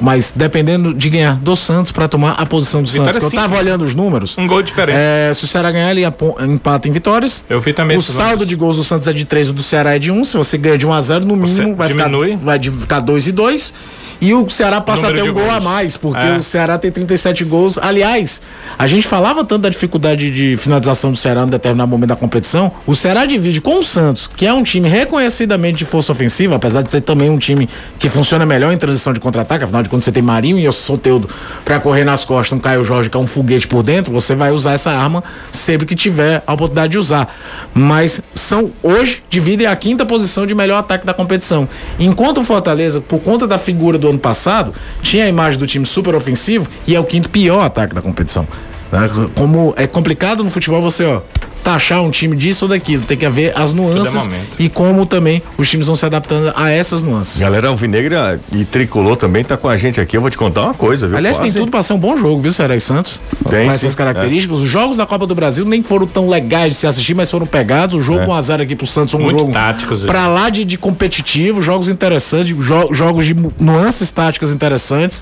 [0.00, 3.32] mas dependendo de ganhar do Santos para tomar a posição do Vitória Santos.
[3.32, 4.36] eu tava olhando os números.
[4.38, 4.96] Um gol diferente.
[4.98, 6.02] É, se o Ceará ganhar, ele
[6.46, 7.44] empata em vitórias.
[7.48, 9.96] Eu vi também O saldo de gols do Santos é de 3, o do Ceará
[9.96, 10.18] é de 1.
[10.18, 10.24] Um.
[10.24, 12.32] Se você ganha de 1 a 0 no mínimo, vai diminui.
[12.32, 13.74] ficar, vai ficar 2 e 2.
[14.20, 16.36] E o Ceará passa a ter um gol a mais, porque é.
[16.36, 17.78] o Ceará tem 37 gols.
[17.78, 18.40] Aliás,
[18.78, 22.72] a gente falava tanto da dificuldade de finalização do Ceará em determinado momento da competição.
[22.86, 26.82] O Ceará divide com o Santos, que é um time reconhecidamente de força ofensiva, apesar
[26.82, 29.64] de ser também um time que funciona melhor em transição de contra-ataque.
[29.64, 31.28] Afinal de contas, você tem Marinho e o Soteudo
[31.64, 34.12] para correr nas costas, um Caio Jorge que é um foguete por dentro.
[34.12, 37.34] Você vai usar essa arma sempre que tiver a oportunidade de usar.
[37.74, 41.68] Mas são hoje dividem a quinta posição de melhor ataque da competição.
[41.98, 45.66] Enquanto o Fortaleza, por conta da figura do do ano passado, tinha a imagem do
[45.66, 48.46] time super ofensivo e é o quinto pior ataque da competição.
[48.90, 49.08] Né?
[49.34, 51.20] Como é complicado no futebol você, ó,
[51.66, 53.02] taxar um time disso ou daquilo.
[53.02, 56.70] Tem que haver as nuances é e como também os times vão se adaptando a
[56.70, 57.40] essas nuances.
[57.40, 60.16] Galera Alvinegra e Tricolor também tá com a gente aqui.
[60.16, 61.16] Eu vou te contar uma coisa, viu?
[61.16, 61.52] Aliás, Quase.
[61.52, 63.18] tem tudo para ser um bom jogo, viu, Ceará e Santos?
[63.50, 63.96] Tem, com essas sim.
[63.96, 64.58] características.
[64.58, 64.62] É.
[64.62, 67.46] Os jogos da Copa do Brasil nem foram tão legais de se assistir, mas foram
[67.46, 67.96] pegados.
[67.96, 68.26] O jogo é.
[68.26, 72.56] 1x0 aqui pro Santos, um Muito jogo táticos, pra lá de, de competitivo, jogos interessantes,
[72.56, 75.20] jo jogos de nuances táticas interessantes.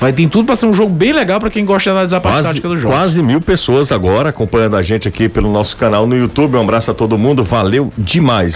[0.00, 2.20] Vai ter tudo para ser um jogo bem legal para quem gosta de analisar a
[2.20, 2.92] parte tática do jogo.
[2.92, 6.56] Quase mil pessoas agora acompanhando a gente aqui pelo nosso canal no YouTube.
[6.56, 8.54] Um abraço a todo mundo, valeu demais.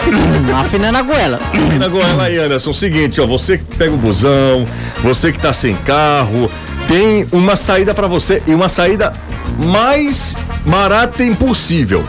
[0.56, 1.38] Afinando a goela.
[1.42, 2.72] Afinando a goela aí, Anderson.
[2.72, 4.64] Seguinte, ó, você que pega o busão,
[5.02, 6.48] você que tá sem carro,
[6.86, 9.12] tem uma saída para você e uma saída
[9.58, 12.04] mais barata impossível.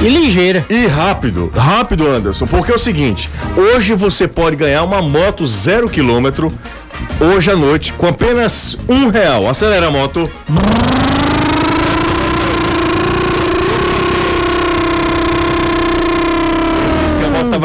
[0.00, 0.64] E ligeira.
[0.70, 5.86] E rápido, rápido, Anderson, porque é o seguinte: hoje você pode ganhar uma moto zero
[5.86, 6.50] quilômetro
[7.20, 9.46] hoje à noite com apenas um real.
[9.46, 10.30] Acelera a moto.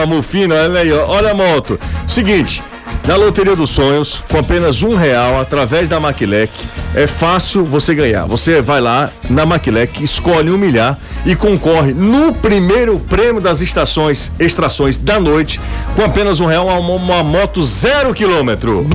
[0.06, 1.80] A tava mufina, olha aí, olha a moto.
[2.08, 2.62] Seguinte,
[3.08, 6.52] na Loteria dos Sonhos, com apenas um real, através da Maquilec,
[6.94, 8.26] é fácil você ganhar.
[8.28, 14.32] Você vai lá na Maquilec, escolhe um milhar e concorre no primeiro prêmio das estações,
[14.40, 15.60] extrações da noite,
[15.96, 18.88] com apenas um real, uma, uma moto zero quilômetro.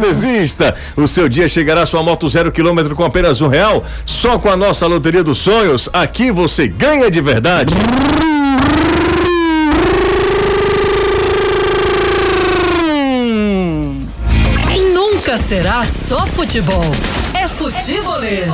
[0.00, 0.74] Desista.
[0.96, 3.84] O seu dia chegará sua moto zero quilômetro com apenas um real.
[4.04, 7.74] Só com a nossa loteria dos sonhos, aqui você ganha de verdade.
[14.92, 16.84] Nunca será só futebol.
[17.34, 18.50] É futebolês.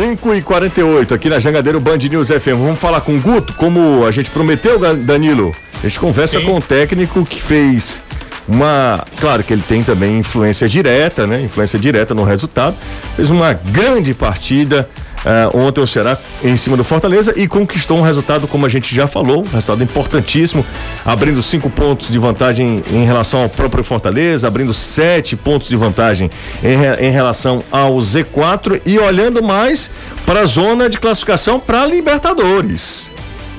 [0.00, 2.56] 5 e 48 aqui na Jangadeiro Band News FM.
[2.58, 5.54] Vamos falar com o Guto, como a gente prometeu, Danilo.
[5.82, 6.44] A gente conversa Sim.
[6.44, 8.02] com o técnico que fez
[8.46, 9.04] uma.
[9.18, 11.40] Claro que ele tem também influência direta, né?
[11.40, 12.76] Influência direta no resultado.
[13.16, 14.88] Fez uma grande partida.
[15.20, 18.94] Uh, ontem o Ceará em cima do Fortaleza e conquistou um resultado, como a gente
[18.94, 20.64] já falou, um resultado importantíssimo,
[21.04, 26.30] abrindo cinco pontos de vantagem em relação ao próprio Fortaleza, abrindo sete pontos de vantagem
[26.64, 29.90] em, em relação ao Z4 e olhando mais
[30.24, 33.10] para a zona de classificação para Libertadores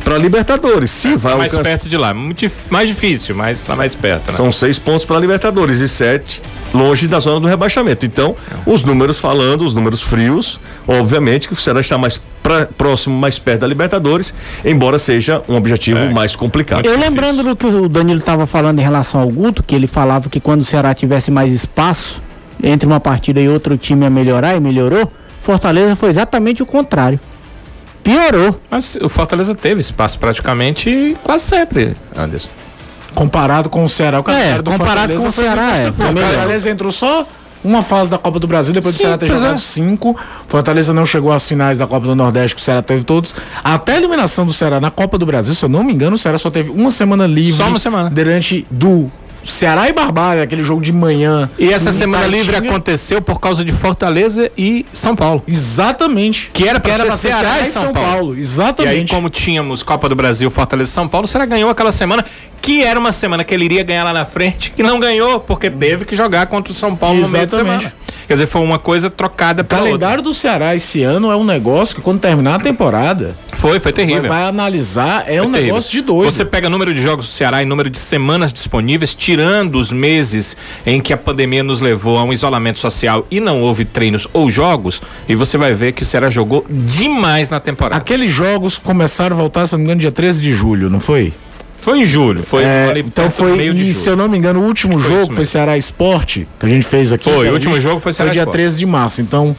[0.04, 0.91] para Libertadores.
[0.91, 1.70] Se é, vai tá mais alcançar...
[1.72, 4.32] perto de lá, muito mais difícil, mas tá mais perto.
[4.32, 4.38] Né?
[4.38, 6.41] São seis pontos para Libertadores e sete
[6.74, 8.06] longe da zona do rebaixamento.
[8.06, 8.70] Então, é.
[8.70, 13.38] os números falando, os números frios, obviamente que o Ceará está mais pra, próximo, mais
[13.38, 14.34] perto da Libertadores,
[14.64, 16.10] embora seja um objetivo É.
[16.10, 16.86] mais complicado.
[16.86, 20.30] Eu lembrando do que o Danilo estava falando em relação ao Guto, que ele falava
[20.30, 22.22] que quando o Ceará tivesse mais espaço
[22.64, 25.12] entre uma partida e outra o time ia melhorar e melhorou,
[25.43, 27.20] Fortaleza foi exatamente o contrário.
[28.04, 28.60] Piorou.
[28.70, 32.49] Mas o Fortaleza teve espaço praticamente quase sempre, Anderson.
[33.14, 36.30] Comparado com o Ceará, o calendário do comparado Fortaleza com o Ceará, é, O melhor.
[36.30, 37.28] Fortaleza entrou só
[37.64, 39.58] uma fase da Copa do Brasil, depois do Sim, Ceará ter jogado é.
[39.58, 40.16] cinco.
[40.47, 43.36] Fortaleza não chegou às finais da Copa do Nordeste, que o Ceará teve todos.
[43.64, 46.20] Até a eliminação do Ceará na Copa do Brasil, se eu não me engano, o
[46.20, 47.58] Ceará só teve uma semana livre.
[47.58, 48.10] Só uma semana.
[48.10, 49.12] Durante do
[49.45, 51.49] Ceará e Barbalha, aquele jogo de manhã.
[51.57, 55.43] E essa em semana livre aconteceu por causa de Fortaleza e São Paulo.
[55.47, 56.49] Exatamente.
[56.53, 58.33] Que era pra ser pra Ceará e São Paulo.
[58.33, 59.13] E aí, Exatamente.
[59.13, 62.23] como tínhamos Copa do Brasil, Fortaleza e São Paulo, o Ceará ganhou aquela semana,
[62.61, 65.69] que era uma semana que ele iria ganhar lá na frente, e não ganhou, porque
[65.69, 67.81] teve que jogar contra o São Paulo no meio de Exatamente.
[67.81, 67.93] semana.
[68.32, 69.97] Quer dizer, foi uma coisa trocada O pela outra.
[69.97, 73.79] calendário do Ceará esse ano é um negócio que quando terminar a temporada, Foi, foi
[73.79, 74.29] vai, terrível.
[74.29, 75.73] vai analisar, é Foi um terrível.
[75.73, 76.32] negócio de doido.
[76.32, 80.55] Você pega número de jogos do Ceará e número de semanas disponíveis, tirando os meses
[80.86, 84.49] em que a pandemia nos levou a um isolamento social e não houve treinos ou
[84.49, 87.97] jogos, e você vai ver que o Ceará jogou demais na temporada.
[87.97, 91.34] Aqueles jogos começaram a voltar, se não me engano, dia 13 de julho, não foi?
[91.82, 94.99] Foi em julho, foi É, então foi, e se eu não me engano, o último
[94.99, 95.45] Foi jogo foi.
[95.45, 97.23] Ceará Esporte, que a gente fez aqui.
[97.23, 98.53] Foi, o último visto, jogo foi Ceará dia Sport.
[98.55, 99.21] 13 de março.
[99.21, 99.55] Então,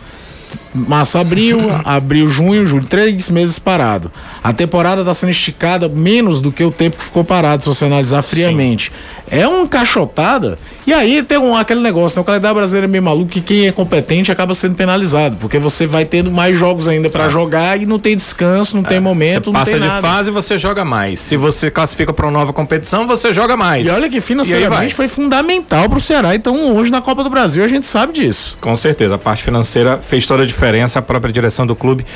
[0.75, 4.11] março, abril, abril, junho, julho, três meses parado.
[4.43, 7.85] A temporada está sendo esticada menos do que o tempo que ficou parado, se você
[7.85, 8.91] analisar friamente.
[9.31, 10.59] É uma encaixotada.
[10.87, 12.23] E aí tem um, aquele negócio, né?
[12.23, 15.87] o calendário brasileiro é meio maluco que quem é competente acaba sendo penalizado, porque você
[15.87, 19.53] vai tendo mais jogos ainda para jogar e não tem descanso, não tem momento, Você
[19.53, 20.03] passa de nada.
[20.07, 21.21] fase, você joga mais.
[21.21, 23.87] Se você classifica para uma nova competição, você joga mais.
[23.87, 26.35] E olha que financeiramente foi fundamental pro Ceará.
[26.35, 28.59] Então, hoje na Copa do Brasil a gente sabe disso.
[28.61, 30.62] Com certeza, a parte financeira fez toda a diferença.
[30.97, 32.07] A própria direção do clube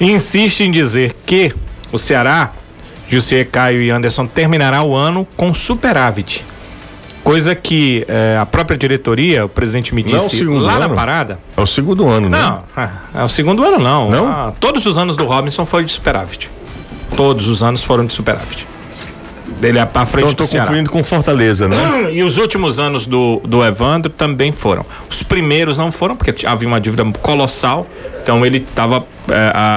[0.00, 1.54] insiste em dizer que
[1.92, 2.50] o Ceará,
[3.08, 6.44] José Caio e Anderson, terminará o ano com superávit.
[7.22, 10.94] Coisa que eh, a própria diretoria, o presidente me Não é disse lá na ano?
[10.94, 11.38] parada.
[11.56, 12.36] É o segundo ano, né?
[12.36, 14.10] Não, ah, é o segundo ano não.
[14.10, 14.28] Não?
[14.28, 16.50] Ah, todos os anos do Robinson foi de superávit.
[17.16, 18.66] Todos os anos foram de superávit.
[19.60, 20.66] Dele à à frente Então eu do Ceará.
[20.66, 21.76] confundindo com Fortaleza, né?
[22.12, 24.84] E os últimos anos do, do Evandro também foram.
[25.10, 27.86] Os primeiros não foram, porque havia uma dívida colossal,
[28.24, 29.04] então ele estava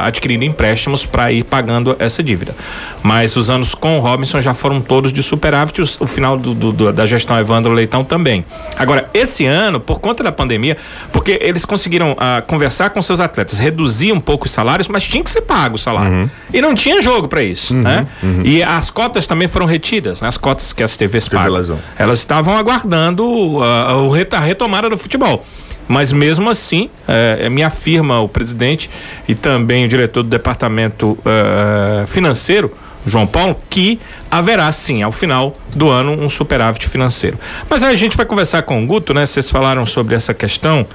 [0.03, 2.53] adquirindo empréstimos para ir pagando essa dívida.
[3.01, 6.53] Mas os anos com o Robinson já foram todos de superávit, os- o final do,
[6.53, 8.43] do- da gestão Evandro Leitão também.
[8.77, 10.75] Agora, esse ano, por conta da pandemia,
[11.13, 15.23] porque eles conseguiram ah, conversar com seus atletas, reduzir um pouco os salários, mas tinha
[15.23, 16.29] que ser pago o salário.
[16.53, 18.05] E não tinha jogo para isso, né?
[18.43, 20.27] E as cotas também foram retidas, né?
[20.27, 21.53] As cotas que as TVs pagam.
[21.97, 25.45] Elas estavam aguardando o ret- a retomada do futebol.
[25.87, 28.89] Mas mesmo assim, eh, me afirma o presidente
[29.27, 32.71] e também o diretor do departamento eh, financeiro,
[33.05, 37.39] João Paulo, que haverá sim, ao final do ano, um superávit financeiro.
[37.69, 39.25] Mas aí a gente vai conversar com o Guto, né?
[39.25, 40.85] Vocês falaram sobre essa questão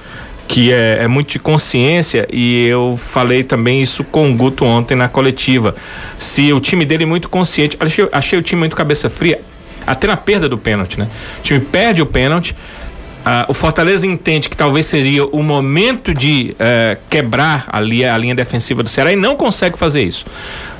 [0.47, 4.95] que é, é muito de consciência e eu falei também isso com o Guto ontem
[4.95, 5.75] na coletiva.
[6.19, 9.41] Se o time dele é muito consciente, achei, achei o time muito cabeça fria,
[9.87, 11.07] até na perda do pênalti, né?
[11.39, 12.55] O time perde o pênalti,
[13.25, 18.35] ah, o Fortaleza entende que talvez seria o momento de eh, quebrar ali a linha
[18.35, 20.25] defensiva do Ceará e não consegue fazer isso.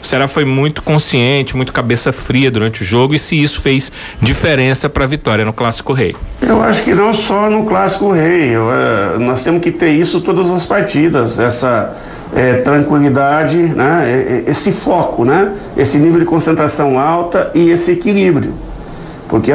[0.04, 3.94] O Ceará foi muito consciente, muito cabeça fria durante o jogo e se isso fez
[4.22, 6.18] diferença para a vitória no Clássico Rei.
[6.42, 8.50] Eu acho que não só no Clássico Rei.
[8.50, 11.96] eu, eh, nós temos que ter isso todas as partidas, essa
[12.36, 14.44] eh, tranquilidade, né?
[14.46, 15.54] esse foco, né?
[15.78, 18.54] esse nível de concentração alta e esse equilíbrio.
[19.30, 19.52] Porque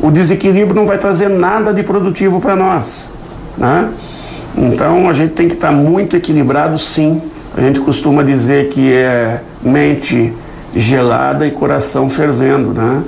[0.00, 3.06] o desequilíbrio não vai trazer nada de produtivo para nós.
[3.56, 3.90] Né?
[4.56, 7.20] Então a gente tem que estar muito equilibrado, sim.
[7.56, 10.32] A gente costuma dizer que é mente
[10.74, 13.02] gelada e coração fervendo, né?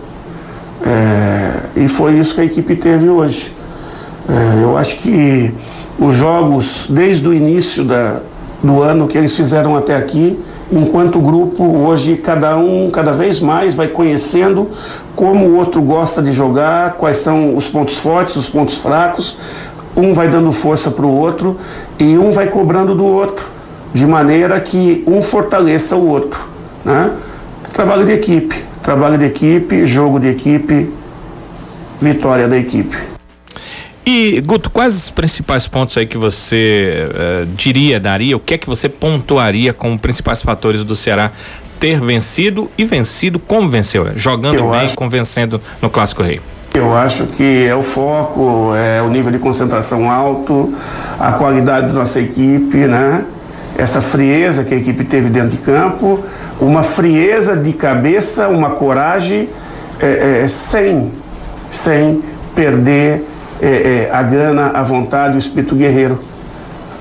[0.86, 3.54] É, e foi isso que a equipe teve hoje.
[4.28, 5.52] É, eu acho que
[5.98, 8.20] os jogos, desde o início da,
[8.62, 10.38] do ano que eles fizeram até aqui,
[10.70, 14.70] enquanto grupo, hoje cada um, cada vez mais, vai conhecendo
[15.16, 19.38] como o outro gosta de jogar, quais são os pontos fortes, os pontos fracos.
[19.96, 21.58] Um vai dando força para o outro
[21.98, 23.50] e um vai cobrando do outro,
[23.92, 26.40] de maneira que um fortaleça o outro.
[26.84, 27.10] Né?
[27.72, 30.92] Trabalho de equipe, trabalho de equipe, jogo de equipe,
[32.00, 33.17] vitória da equipe.
[34.10, 38.38] E, Guto, quais os principais pontos aí que você eh, diria, daria?
[38.38, 41.30] O que é que você pontuaria como principais fatores do Ceará
[41.78, 44.08] ter vencido e vencido como venceu?
[44.16, 46.40] Jogando Eu bem, acho- convencendo no Clássico Rei.
[46.72, 50.72] Eu acho que é o foco, é o nível de concentração alto,
[51.20, 53.26] a qualidade da nossa equipe, né?
[53.76, 56.24] essa frieza que a equipe teve dentro de campo,
[56.58, 59.50] uma frieza de cabeça, uma coragem
[60.00, 61.12] é, é, sem,
[61.70, 62.22] sem
[62.54, 63.22] perder
[63.66, 66.18] é, a gana, a vontade, o espírito guerreiro.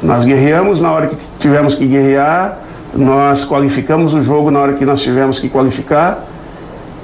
[0.01, 2.59] Nós guerreamos na hora que tivemos que guerrear,
[2.93, 6.25] nós qualificamos o jogo na hora que nós tivemos que qualificar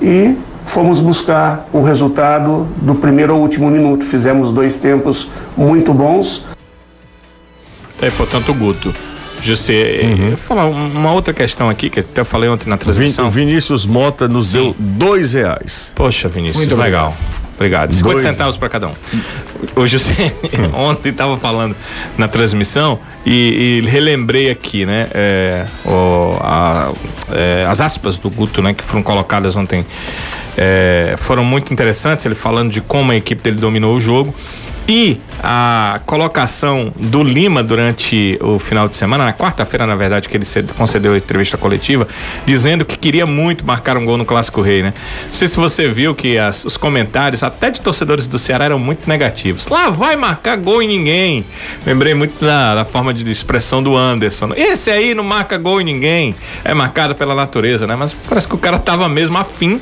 [0.02, 0.36] e
[0.66, 4.06] fomos buscar o resultado do primeiro ao último minuto.
[4.06, 6.46] Fizemos dois tempos muito bons.
[8.02, 8.94] É, portanto, o Guto.
[9.42, 10.30] José, uhum.
[10.32, 13.28] eu falar uma outra questão aqui, que até falei ontem na transmissão.
[13.28, 14.54] O Vinícius Mota nos Sim.
[14.54, 15.92] deu dois reais.
[15.94, 17.14] Poxa, Vinícius, Muito legal.
[17.56, 17.94] Obrigado.
[17.94, 18.24] 50 dois.
[18.24, 18.94] centavos para cada um.
[19.76, 20.34] O José
[20.74, 21.76] ontem estava falando
[22.18, 25.08] na transmissão e, e relembrei aqui, né?
[25.14, 26.92] É, o, a,
[27.32, 28.74] é, as aspas do Guto, né?
[28.74, 29.86] Que foram colocadas ontem
[30.58, 32.26] é, foram muito interessantes.
[32.26, 34.34] Ele falando de como a equipe dele dominou o jogo
[34.88, 40.38] e a colocação do Lima durante o final de semana, na quarta-feira, na verdade, que
[40.38, 40.46] ele
[40.78, 42.08] concedeu a entrevista coletiva,
[42.46, 44.94] dizendo que queria muito marcar um gol no Clássico Rei, né?
[45.26, 48.80] Não sei se você viu que as, os comentários, até de torcedores do Ceará, eram
[48.80, 49.68] muito negativos.
[49.68, 51.46] Lá vai marcar gol em ninguém.
[51.86, 54.52] Lembrei muito da, da forma de expressão do Anderson.
[54.56, 56.36] Esse aí não marca gol em ninguém.
[56.64, 57.96] É marcado pela natureza, né?
[57.96, 59.80] Mas parece que o cara tava mesmo afim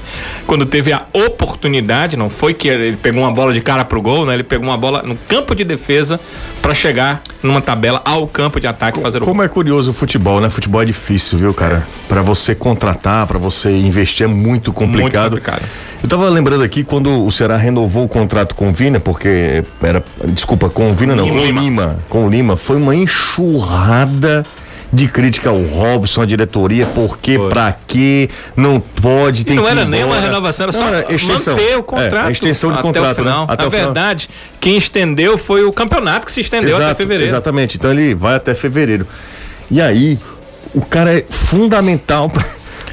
[0.48, 2.18] quando teve a oportunidade.
[2.18, 4.34] Não foi que ele pegou uma bola de cara pro gol, né?
[4.34, 6.20] Ele pegou uma bola bola no campo de defesa
[6.62, 9.94] para chegar numa tabela ao campo de ataque e fazer o Como é curioso o
[9.94, 10.50] futebol, né?
[10.50, 11.88] Futebol é difícil, viu, cara?
[12.10, 15.32] Para você contratar, para você investir é muito complicado.
[15.32, 15.64] Muito complicado.
[16.04, 20.04] Eu tava lembrando aqui quando o Ceará renovou o contrato com o Vina, porque era,
[20.26, 24.44] desculpa, com o Vina não, com o Lima, com o Lima, foi uma enxurrada
[24.94, 27.50] de crítica ao Robson, a diretoria, por quê, Foi.
[27.50, 31.56] pra quê, não pode, tem e não era nem uma renovação, era só era extensão.
[31.56, 32.26] manter o contrato.
[32.26, 33.48] É, a extensão de até contrato, o final.
[33.48, 33.54] Né?
[33.54, 34.58] Até Na verdade, final.
[34.60, 37.30] quem estendeu foi o campeonato que se estendeu Exato, até fevereiro.
[37.32, 39.08] Exatamente, então ele vai até fevereiro.
[39.70, 40.20] E aí,
[40.74, 42.44] o cara é fundamental pra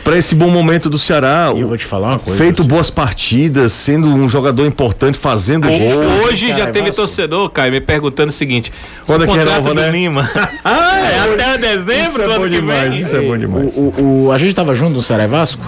[0.08, 1.52] para esse bom momento do Ceará.
[1.54, 2.38] E eu vou te falar uma coisa.
[2.38, 2.70] Feito assim.
[2.70, 6.24] boas partidas, sendo um jogador importante, fazendo gol.
[6.24, 8.72] Hoje já teve torcedor, Caio, me perguntando o seguinte:
[9.04, 9.90] quando o é que contrato renova, do né?
[9.90, 10.30] Lima.
[10.64, 13.00] ah, é, até dezembro isso é do ano que vem.
[13.00, 13.76] Isso é bom demais.
[13.76, 15.62] O, o, o, a gente tava junto no Ceará e Vasco.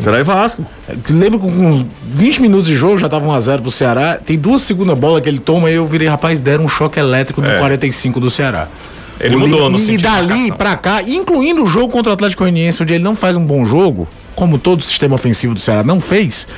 [0.00, 0.64] Ceará e Vasco.
[1.10, 1.84] Lembro com uns
[2.14, 4.16] 20 minutos de jogo, já tava 1x0 pro Ceará.
[4.16, 7.42] Tem duas segunda bola que ele toma e eu virei, rapaz, deram um choque elétrico
[7.42, 7.58] no é.
[7.58, 8.68] 45 do Ceará.
[9.22, 12.82] Ele o mudou no E dali pra cá, incluindo o jogo contra o Atlético Goianiense,
[12.82, 16.00] onde ele não faz um bom jogo, como todo o sistema ofensivo do Ceará não
[16.00, 16.48] fez,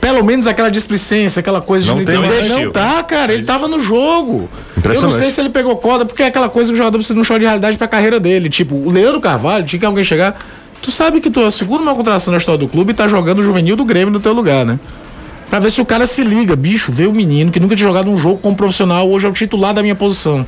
[0.00, 2.48] pelo menos aquela displicência, aquela coisa não de não entender.
[2.48, 3.32] Não tá, cara.
[3.32, 4.48] Ele tava no jogo.
[4.82, 7.14] Eu não sei se ele pegou corda, porque é aquela coisa que o jogador precisa
[7.14, 8.48] de um show de realidade pra carreira dele.
[8.48, 10.36] Tipo, o Leandro Carvalho, tinha que alguém chegar.
[10.80, 13.06] Tu sabe que tu é o segundo maior contratação na história do clube e tá
[13.06, 14.80] jogando o juvenil do Grêmio no teu lugar, né?
[15.48, 18.10] Pra ver se o cara se liga, bicho, vê o menino que nunca tinha jogado
[18.10, 20.44] um jogo como profissional, hoje é o titular da minha posição.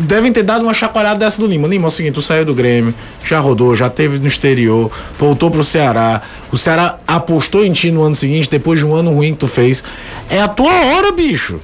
[0.00, 1.66] Devem ter dado uma chacoalhada dessa do Lima.
[1.66, 5.50] Lima, é o seguinte, tu saiu do Grêmio, já rodou, já teve no exterior, voltou
[5.50, 6.20] pro Ceará.
[6.50, 9.48] O Ceará apostou em ti no ano seguinte, depois de um ano ruim que tu
[9.48, 9.82] fez.
[10.28, 11.60] É a tua hora, bicho.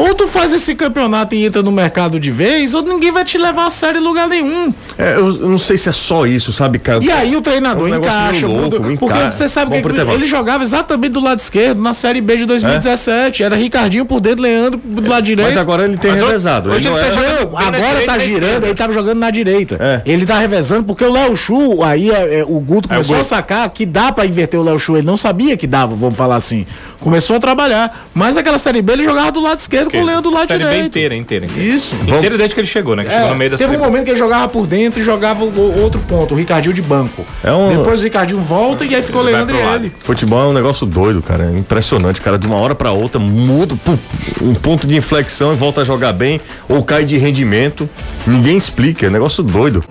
[0.00, 3.36] Ou tu faz esse campeonato e entra no mercado de vez, ou ninguém vai te
[3.36, 4.72] levar a sério em lugar nenhum.
[4.96, 7.04] É, eu, não sei se é só isso, sabe, cara?
[7.04, 10.26] E aí o treinador é um encaixa, louco, muda, porque você sabe que ele, ele
[10.26, 13.42] jogava exatamente do lado esquerdo na Série B de 2017.
[13.42, 13.46] É?
[13.46, 15.48] Era Ricardinho por dentro, Leandro do lado direito.
[15.48, 16.70] Mas agora ele tem Mas revezado.
[16.70, 19.76] Hoje ele, ele tá jogando, agora tá girando, ele tava jogando na direita.
[19.78, 20.02] É.
[20.06, 23.24] Ele tá revezando porque o Léo Chu, aí é, é, o Guto é, começou a
[23.24, 24.96] sacar que dá para inverter o Léo Chu.
[24.96, 26.66] Ele não sabia que dava, vamos falar assim.
[27.00, 28.08] Começou a trabalhar.
[28.14, 29.89] Mas naquela Série B ele jogava do lado esquerdo.
[29.90, 31.62] Com o Leandro do lado direito bem inteira, inteira, inteira.
[31.62, 31.94] Isso.
[31.96, 33.04] Inteira desde que ele chegou, né?
[33.04, 35.04] Que é, chegou no meio da Teve um momento que ele jogava por dentro e
[35.04, 37.24] jogava o, outro ponto, o Ricardinho de banco.
[37.42, 37.68] É um...
[37.68, 39.92] Depois o Ricardinho volta e aí ficou Leandro e ele.
[40.00, 41.50] Futebol é um negócio doido, cara.
[41.54, 42.38] É impressionante, cara.
[42.38, 43.98] De uma hora para outra muda pum,
[44.40, 47.88] um ponto de inflexão e volta a jogar bem ou cai de rendimento.
[48.26, 49.84] Ninguém explica, é um negócio doido.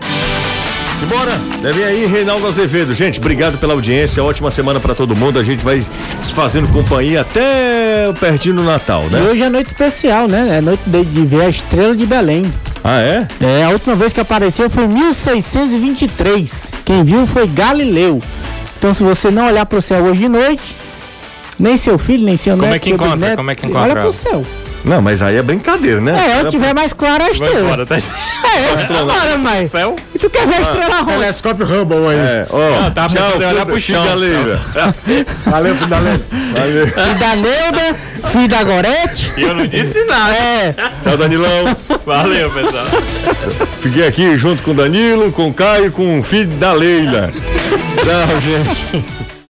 [0.99, 1.31] Simbora!
[1.61, 2.93] Deve aí, Reinaldo Azevedo.
[2.93, 4.21] Gente, obrigado pela audiência.
[4.21, 5.39] Ótima semana para todo mundo.
[5.39, 9.21] A gente vai se fazendo companhia até pertinho do Natal, né?
[9.23, 10.57] E hoje é noite especial, né?
[10.57, 12.53] É noite de, de ver a estrela de Belém.
[12.83, 13.25] Ah, é?
[13.39, 16.67] É, a última vez que apareceu foi em 1623.
[16.83, 18.21] Quem viu foi Galileu.
[18.77, 20.75] Então, se você não olhar para o céu hoje de noite,
[21.57, 23.15] nem seu filho, nem seu Como neto, é que encontra?
[23.15, 23.83] Neto, Como é que encontra?
[23.83, 24.45] Olha para o céu.
[24.83, 26.13] Não, mas aí é brincadeira, né?
[26.17, 27.59] É, eu tiver mais claro a estrela.
[27.59, 27.95] Embora, tá...
[27.97, 29.71] É, agora, mas.
[29.71, 29.95] Céu?
[30.13, 31.19] E tu quer ver a estrela ah, roxa?
[31.19, 32.17] Telescópio Hubble aí.
[32.17, 32.81] É, ó.
[32.81, 34.03] Não, tá tchau, olhar pro chão.
[35.45, 36.25] Valeu, filho da Leda.
[36.53, 36.87] Valeu.
[36.87, 37.95] Filho da Neuda,
[38.31, 39.33] filho da Gorete.
[39.37, 40.33] Eu não disse nada.
[40.33, 40.75] É.
[41.01, 41.75] Tchau, Danilão.
[42.05, 42.85] Valeu, pessoal.
[43.81, 47.31] Fiquei aqui junto com o Danilo, com o Caio, com o filho da Leila.
[47.31, 49.28] Tchau, gente.